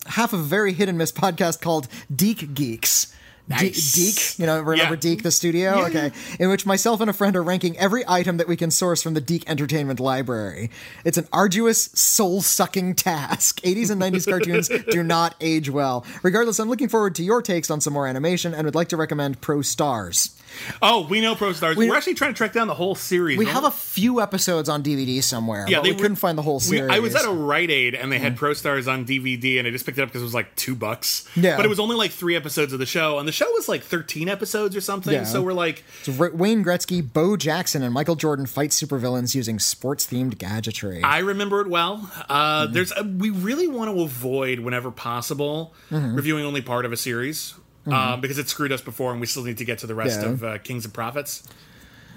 [0.08, 3.14] half of a very hit and miss podcast called DiC Geeks.
[3.48, 3.94] De- Nice.
[3.94, 5.00] DiC, you know, remember Yeah.
[5.00, 5.86] DiC the studio?
[5.86, 6.12] okay.
[6.40, 9.14] In which myself and a friend are ranking every item that we can source from
[9.14, 10.70] the DiC Entertainment Library.
[11.06, 13.62] It's an arduous, soul sucking task.
[13.64, 16.06] 80s and 90s cartoons do not age well.
[16.24, 18.98] Regardless, I'm looking forward to your takes on some more animation and would like to
[18.98, 20.32] recommend Pro Stars.
[20.82, 21.78] Oh, we know Pro Stars.
[21.78, 23.38] We, are actually trying to track down the whole series.
[23.38, 26.38] We have a few episodes on DVD somewhere, yeah, but they we were- couldn't find
[26.38, 26.90] the whole series.
[26.92, 26.94] Mm.
[26.94, 29.72] I was at a Rite Aid and they had Pro Stars on DVD, and I
[29.72, 31.28] just picked it up because it was like two bucks.
[31.36, 31.56] Yeah.
[31.58, 33.84] but it was only like three episodes of the show, and the show was like
[33.84, 35.14] thirteen episodes or something.
[35.14, 35.24] Yeah.
[35.24, 40.38] So we're like, So Wayne Gretzky, Bo Jackson, and Michael Jordan fight supervillains using sports-themed
[40.38, 41.02] gadgetry.
[41.04, 42.12] I remember it well.
[42.30, 42.74] Uh, Mm-hmm.
[42.74, 46.16] There's a, we really want to avoid whenever possible Mm-hmm.
[46.16, 47.54] reviewing only part of a series
[47.92, 50.22] uh, because it screwed us before, and we still need to get to the rest
[50.22, 50.28] Yeah.
[50.30, 51.44] of uh, Kings and Prophets.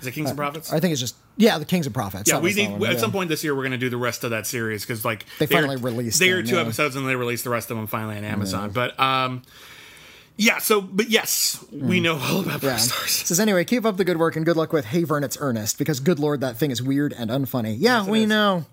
[0.01, 0.73] Is it Kings and Prophets?
[0.73, 2.29] I think it's just yeah, the Kings and Prophets.
[2.29, 2.99] Yeah, That we need one, at yeah.
[2.99, 5.27] some point this year we're going to do the rest of that series because like
[5.39, 6.63] They are- finally released They are two yeah.
[6.63, 8.71] episodes and they released the rest of them finally on Amazon.
[8.71, 9.43] But um,
[10.37, 10.57] yeah.
[10.59, 12.65] So, but yes, we know all about Mm.
[12.65, 12.77] Yeah.
[12.79, 13.11] Stars.
[13.11, 15.77] Says anyway, keep up the good work and good luck with Hey Vern, it's Ernest
[15.79, 17.77] because good lord, that thing is weird and unfunny.
[17.79, 18.29] Yeah, we is.
[18.29, 18.65] know.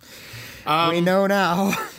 [0.65, 1.74] Um, we know now.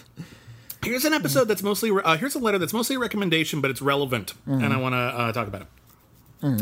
[0.83, 3.83] Here's an episode that's mostly uh, here's a letter that's mostly a recommendation, but it's
[3.83, 5.69] relevant, and I want to uh, talk about it.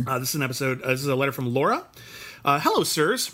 [0.08, 0.80] Uh, this is an episode.
[0.82, 1.84] Uh, this is a letter from Laura.
[2.44, 3.30] Uh, Hello, sirs.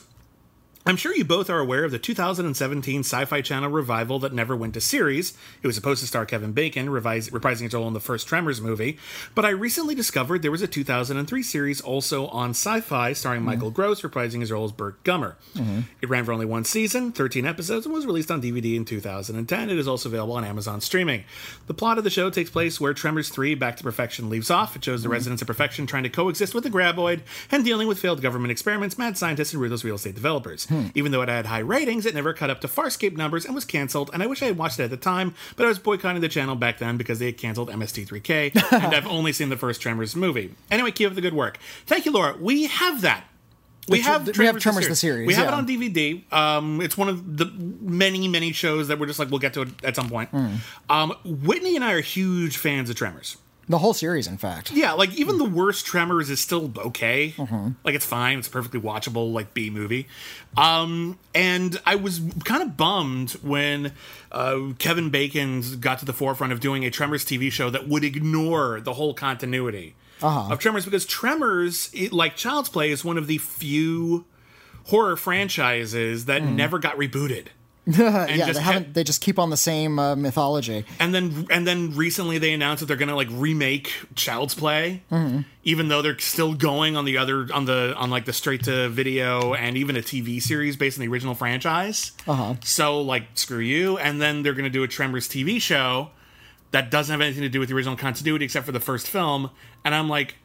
[0.85, 4.57] I'm sure you both are aware of the 2017 Sci Fi Channel revival that never
[4.57, 5.33] went to series.
[5.63, 8.61] It was supposed to star Kevin Bacon, revise, reprising his role in the first Tremors
[8.61, 8.99] movie,
[9.37, 13.69] but I recently discovered there was a 2003 series also on Sci Fi starring Michael
[13.69, 13.77] mm-hmm.
[13.77, 15.35] Gross, reprising his role as Burt Gummer.
[15.55, 15.81] Mm-hmm.
[16.01, 19.71] It ran for only one season, 13 episodes, and was released on DVD in 2010.
[19.71, 21.23] It is also available on Amazon streaming.
[21.69, 24.75] The plot of the show takes place where Tremors 3 Back to Perfection leaves off.
[24.75, 25.13] It shows the mm-hmm.
[25.13, 27.21] residents of Perfection trying to coexist with the Graboid
[27.53, 30.67] and dealing with failed government experiments, mad scientists, and ruthless real estate developers.
[30.95, 33.65] Even though it had high ratings, it never cut up to Farscape numbers and was
[33.65, 34.11] canceled.
[34.13, 36.29] And I wish I had watched it at the time, but I was boycotting the
[36.29, 40.17] channel back then because they had canceled MST3K, and I've only seen the first Tremors
[40.17, 40.55] movie.
[40.71, 41.59] Anyway, keep up the good work.
[41.87, 42.37] Thank you, Laura.
[42.41, 43.25] We have that.
[43.89, 46.33] We Tr- have we have Tremors the series, We have it on DVD.
[46.33, 49.63] Um, it's one of the many, many shows that we're just like we'll get to
[49.63, 50.31] it at some point.
[50.31, 50.55] Hmm.
[50.89, 53.39] Um, Witney and I are huge fans of Tremors.
[53.73, 54.71] The whole series, in fact.
[54.71, 57.33] Yeah, like even the worst Tremors is still okay.
[57.39, 57.69] Mm-hmm.
[57.85, 58.39] Like it's fine.
[58.39, 60.09] It's a perfectly watchable like B movie.
[60.59, 63.93] Um, and I was kind of bummed when
[64.31, 68.05] uh, Kevin Bacon got to the forefront of doing a Tremors TV show that would
[68.05, 70.53] ignore the whole continuity Uh-huh.
[70.53, 74.27] of Tremors because Tremors, it, like Child's Play, is one of the few
[74.89, 76.57] horror franchises that Mm.
[76.57, 77.47] never got rebooted.
[77.87, 78.95] Yeah, they haven't.
[78.95, 80.85] They just keep on the same uh, mythology.
[81.01, 85.03] And then and then recently they announced that they're gonna like remake Child's Play,
[85.65, 88.89] even though they're still going on the other on the on like the straight to
[88.89, 92.13] video and even a TV series based on the original franchise.
[92.29, 92.55] Uh-huh.
[92.63, 93.99] So like screw you.
[93.99, 96.11] And then they're gonna do a Tremors TV show
[96.71, 99.51] that doesn't have anything to do with the original continuity except for the first film.
[99.85, 100.37] And I'm like,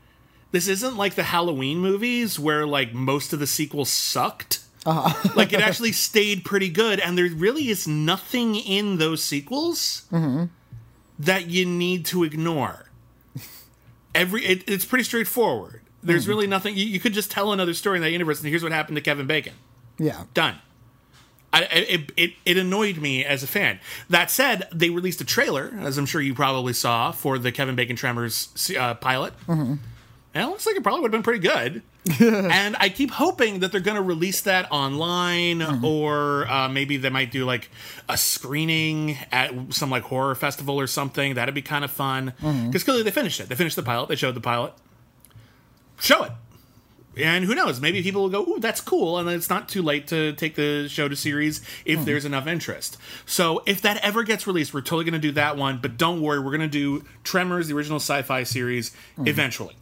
[0.51, 4.61] this isn't like the Halloween movies where like most of the sequels sucked.
[4.87, 5.29] Uh-huh.
[5.35, 10.45] like it actually stayed pretty good, and there really is nothing in those sequels mm-hmm.
[11.19, 12.89] that you need to ignore.
[14.15, 15.81] Every it, it's pretty straightforward.
[16.01, 16.29] There's mm-hmm.
[16.29, 18.71] really nothing you, you could just tell another story in that universe, and here's what
[18.71, 19.53] happened to Kevin Bacon.
[19.99, 20.23] Yeah.
[20.33, 20.55] Done.
[21.51, 23.79] I, it, it, it annoyed me as a fan.
[24.09, 27.75] That said, they released a trailer, as I'm sure you probably saw, for the Kevin
[27.75, 29.33] Bacon Tremors uh, pilot.
[29.47, 29.75] Mm-hmm.
[30.37, 31.81] And it looks like it probably would have been pretty good.
[32.21, 35.83] and I keep hoping that they're going to release that online, mm-hmm.
[35.83, 37.71] or uh, maybe they might do like
[38.07, 41.33] a screening at some like horror festival or something.
[41.33, 42.67] That'd be kind of fun mm-hmm.
[42.67, 43.49] because clearly they finished it.
[43.49, 44.09] They finished the pilot.
[44.09, 44.73] They showed the pilot.
[45.99, 46.31] Show it.
[47.17, 47.81] And who knows?
[47.81, 50.53] Maybe people will go, "Ooh, that's cool," and then it's not too late to take
[50.53, 52.05] the show to series if mm-hmm.
[52.05, 52.97] there's enough interest.
[53.25, 55.79] So if that ever gets released, we're totally going to do that one.
[55.79, 59.75] But don't worry, we're going to do Tremors, the original sci-fi series, eventually.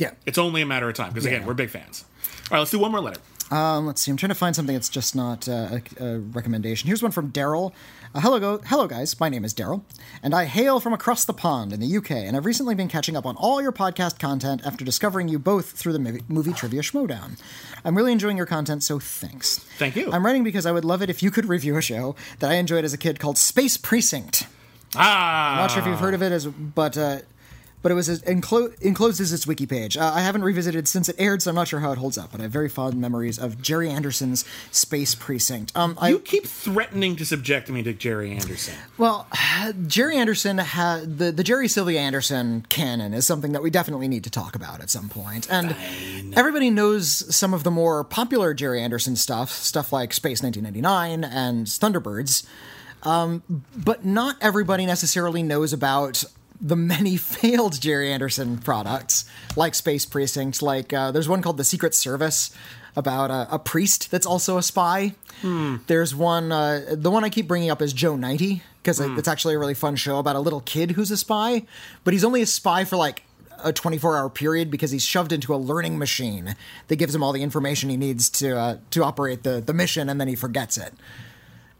[0.00, 0.12] Yeah.
[0.26, 2.04] It's only a matter of time because again, we're big fans.
[2.50, 3.20] All right, let's do one more letter.
[3.50, 4.10] Um, let's see.
[4.10, 6.86] I'm trying to find something that's just not uh, a, a recommendation.
[6.86, 7.72] Here's one from Daryl.
[8.14, 9.18] Uh, hello, go- hello, guys.
[9.18, 9.82] My name is Daryl,
[10.22, 12.12] and I hail from across the pond in the UK.
[12.12, 15.72] And I've recently been catching up on all your podcast content after discovering you both
[15.72, 17.40] through the movie, movie Trivia Schmoedown.
[17.84, 19.58] I'm really enjoying your content, so thanks.
[19.78, 20.12] Thank you.
[20.12, 22.54] I'm writing because I would love it if you could review a show that I
[22.54, 24.46] enjoyed as a kid called Space Precinct.
[24.96, 27.18] Ah, I'm not sure if you've heard of it, as but uh,
[27.82, 29.96] but it was as enclo- enclosed as its wiki page.
[29.96, 32.32] Uh, I haven't revisited since it aired, so I'm not sure how it holds up.
[32.32, 35.72] But I have very fond memories of Gerry Anderson's Space Precinct.
[35.76, 38.74] Um, I you keep threatening to subject me to Gerry Anderson.
[38.98, 39.26] well,
[39.86, 44.24] Gerry Anderson had the the Gerry Sylvia Anderson canon is something that we definitely need
[44.24, 45.48] to talk about at some point.
[45.50, 45.74] And
[46.34, 51.66] everybody knows some of the more popular Gerry Anderson stuff, stuff like Space 1999 and
[51.66, 52.46] Thunderbirds.
[53.02, 53.42] Um,
[53.74, 56.22] but not everybody necessarily knows about
[56.60, 59.24] the many failed Gerry Anderson products,
[59.56, 60.62] like Space Precinct.
[60.62, 62.50] Like uh, there's one called The Secret Service
[62.96, 65.14] about a, a priest that's also a spy.
[65.86, 69.54] There's one, uh, the one I keep bringing up is Joe 90 because it's actually
[69.54, 71.64] a really fun show about a little kid who's a spy,
[72.02, 73.22] but he's only a spy for like
[73.62, 76.56] a 24 hour period because he's shoved into a learning machine
[76.88, 80.08] that gives him all the information he needs to uh, to operate the the mission,
[80.08, 80.94] and then he forgets it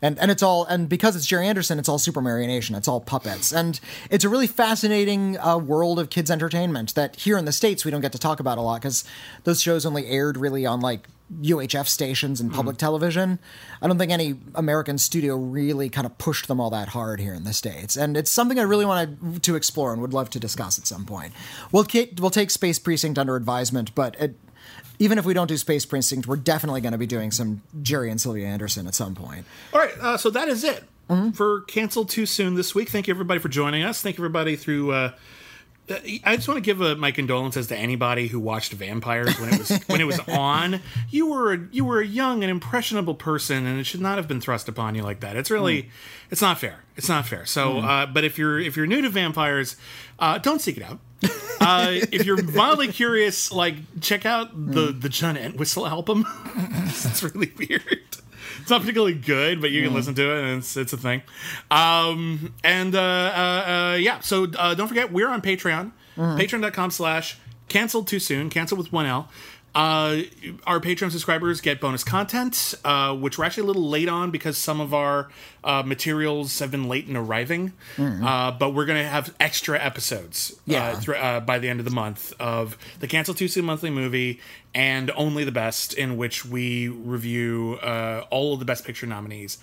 [0.02, 2.77] and and it's all and because it's Gerry Anderson, it's all super marionation.
[2.77, 3.78] It's all puppets, and
[4.10, 7.90] it's a really fascinating uh, world of kids entertainment that here in the states we
[7.90, 9.05] don't get to talk about a lot because
[9.44, 11.09] those shows only aired really on like
[11.43, 13.39] UHF stations and public television.
[13.81, 17.35] I don't think any American studio really kind of pushed them all that hard here
[17.35, 20.40] in the states, and it's something I really want to explore and would love to
[20.40, 21.32] discuss at some point.
[21.72, 21.86] We'll
[22.18, 24.18] we'll take Space Precinct under advisement, but.
[24.20, 24.36] It,
[25.01, 28.10] even if we don't do Space Precinct, we're definitely going to be doing some Gerry
[28.10, 29.47] and Sylvia Anderson at some point.
[29.72, 30.85] All right, uh, so that is it
[31.32, 32.90] for Cancel Too Soon this week.
[32.90, 34.01] Thank you, everybody, for joining us.
[34.01, 34.93] Thank you, everybody, through.
[34.93, 35.12] Uh,
[36.24, 39.59] I just want to give uh, my condolences to anybody who watched Van-Pires when it
[39.59, 40.81] was when it was on.
[41.09, 44.28] You were a, you were a young and impressionable person, and it should not have
[44.28, 45.35] been thrust upon you like that.
[45.35, 45.90] It's really,
[46.31, 46.85] it's not fair.
[46.97, 47.44] It's not fair.
[47.47, 49.77] So, uh, but if you're if you're new to Van-Pires,
[50.18, 51.01] uh, don't seek it out.
[51.60, 56.26] uh, if you're mildly curious, like check out the the John Entwistle album.
[56.86, 57.82] it's really weird.
[58.60, 61.22] It's not particularly good, but you can listen to it, and it's it's a thing.
[61.70, 67.38] Um, and uh, uh, uh, yeah, so uh, don't forget we're on Patreon, patreon.com slash
[67.68, 69.28] cancelled too soon, cancel with one L.
[69.72, 70.22] Uh,
[70.66, 74.59] our Patreon subscribers get bonus content, uh, which we're actually a little late on because
[74.59, 75.28] some of our
[75.62, 77.72] uh, materials have been late in arriving.
[77.97, 80.86] Uh, but we're going to have extra episodes Yeah.
[80.90, 83.90] uh, thr- uh, by the end of the month of the Cancel Too Soon monthly
[83.90, 84.40] movie
[84.74, 89.59] and Only the Best, in which we review uh, all of the Best Picture nominees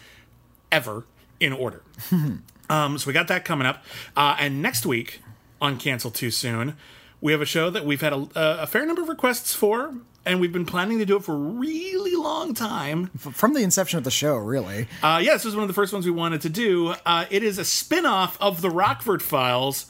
[0.71, 1.05] ever
[1.41, 1.81] in order.
[2.69, 3.83] um, so we got that coming up.
[4.15, 5.19] Uh, and next week
[5.61, 6.77] on Cancel Too Soon,
[7.21, 9.95] we have a show that we've had a, a fair number of requests for,
[10.25, 13.07] and we've been planning to do it for a really long time.
[13.17, 14.87] From the inception of the show, really.
[15.01, 16.93] Uh, yeah, this was one of the first ones we wanted to do.
[17.05, 19.87] Uh, it is a spin off of the Rockford Files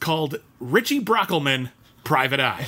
[0.00, 1.70] called Richie Brockelman
[2.04, 2.66] Private Eye.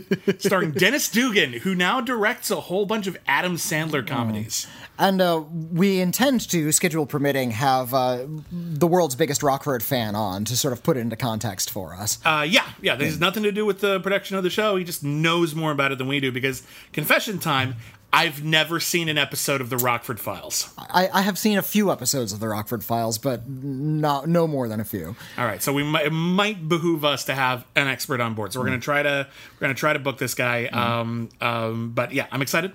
[0.38, 4.66] Starring Dennis Dugan, who now directs a whole bunch of Adam Sandler comedies.
[4.98, 10.44] And uh, we intend to, schedule permitting, have uh, the world's biggest Rockford fan on
[10.44, 12.18] to sort of put it into context for us.
[12.24, 12.94] Uh, yeah, yeah.
[12.94, 14.76] This has nothing to do with the production of the show.
[14.76, 16.62] He just knows more about it than we do because
[16.92, 17.76] confession time.
[18.12, 20.72] I've never seen an episode of The Rockford Files.
[20.76, 24.68] I, I have seen a few episodes of the Rockford Files, but not no more
[24.68, 25.16] than a few.
[25.38, 28.52] All right, so we might, it might behoove us to have an expert on board.
[28.52, 30.66] So we're gonna try to we're gonna try to book this guy.
[30.66, 32.72] Um, um, but yeah, I'm excited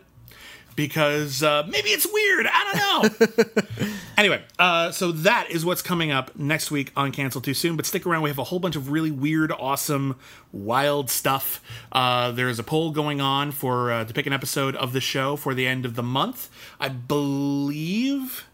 [0.78, 2.48] because uh, maybe it's weird.
[2.50, 3.88] I don't know.
[4.18, 7.76] anyway, uh, so that is what's coming up next week on Cancel Too Soon.
[7.76, 10.16] But stick around; we have a whole bunch of really weird, awesome,
[10.54, 11.62] wild stuff.
[11.92, 15.36] Uh, there's a poll going on for uh, to pick an episode of the show
[15.36, 16.50] for the end of the month.
[16.80, 18.46] I believe.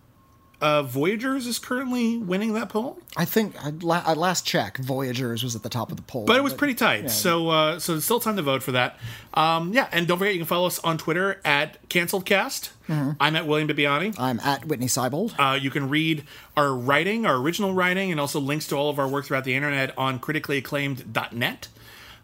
[0.64, 2.98] Uh, Voyagers is currently winning that poll.
[3.18, 6.23] I think at la- at last check, Voyagers was at the top of the poll.
[6.26, 7.11] but it was pretty tight.
[7.11, 8.98] So uh, so there's still time to vote for that.
[9.34, 12.69] Um, yeah, and don't forget you can follow us on Twitter at CanceledCast.
[12.90, 14.15] I'm at William Bibbiani.
[14.19, 15.34] I'm at Witney Seibold.
[15.38, 16.23] Uh, you can read
[16.56, 19.56] our writing, our original writing, and also links to all of our work throughout the
[19.56, 21.68] internet on criticallyacclaimed.net.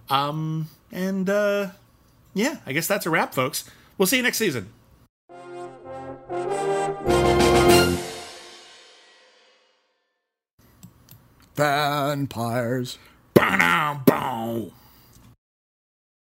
[0.10, 1.68] Um, and uh,
[2.34, 3.70] yeah, I guess that's a wrap, folks.
[3.98, 4.70] We'll see you next season.
[11.60, 12.98] Van-Pires.
[13.36, 14.72] Bow.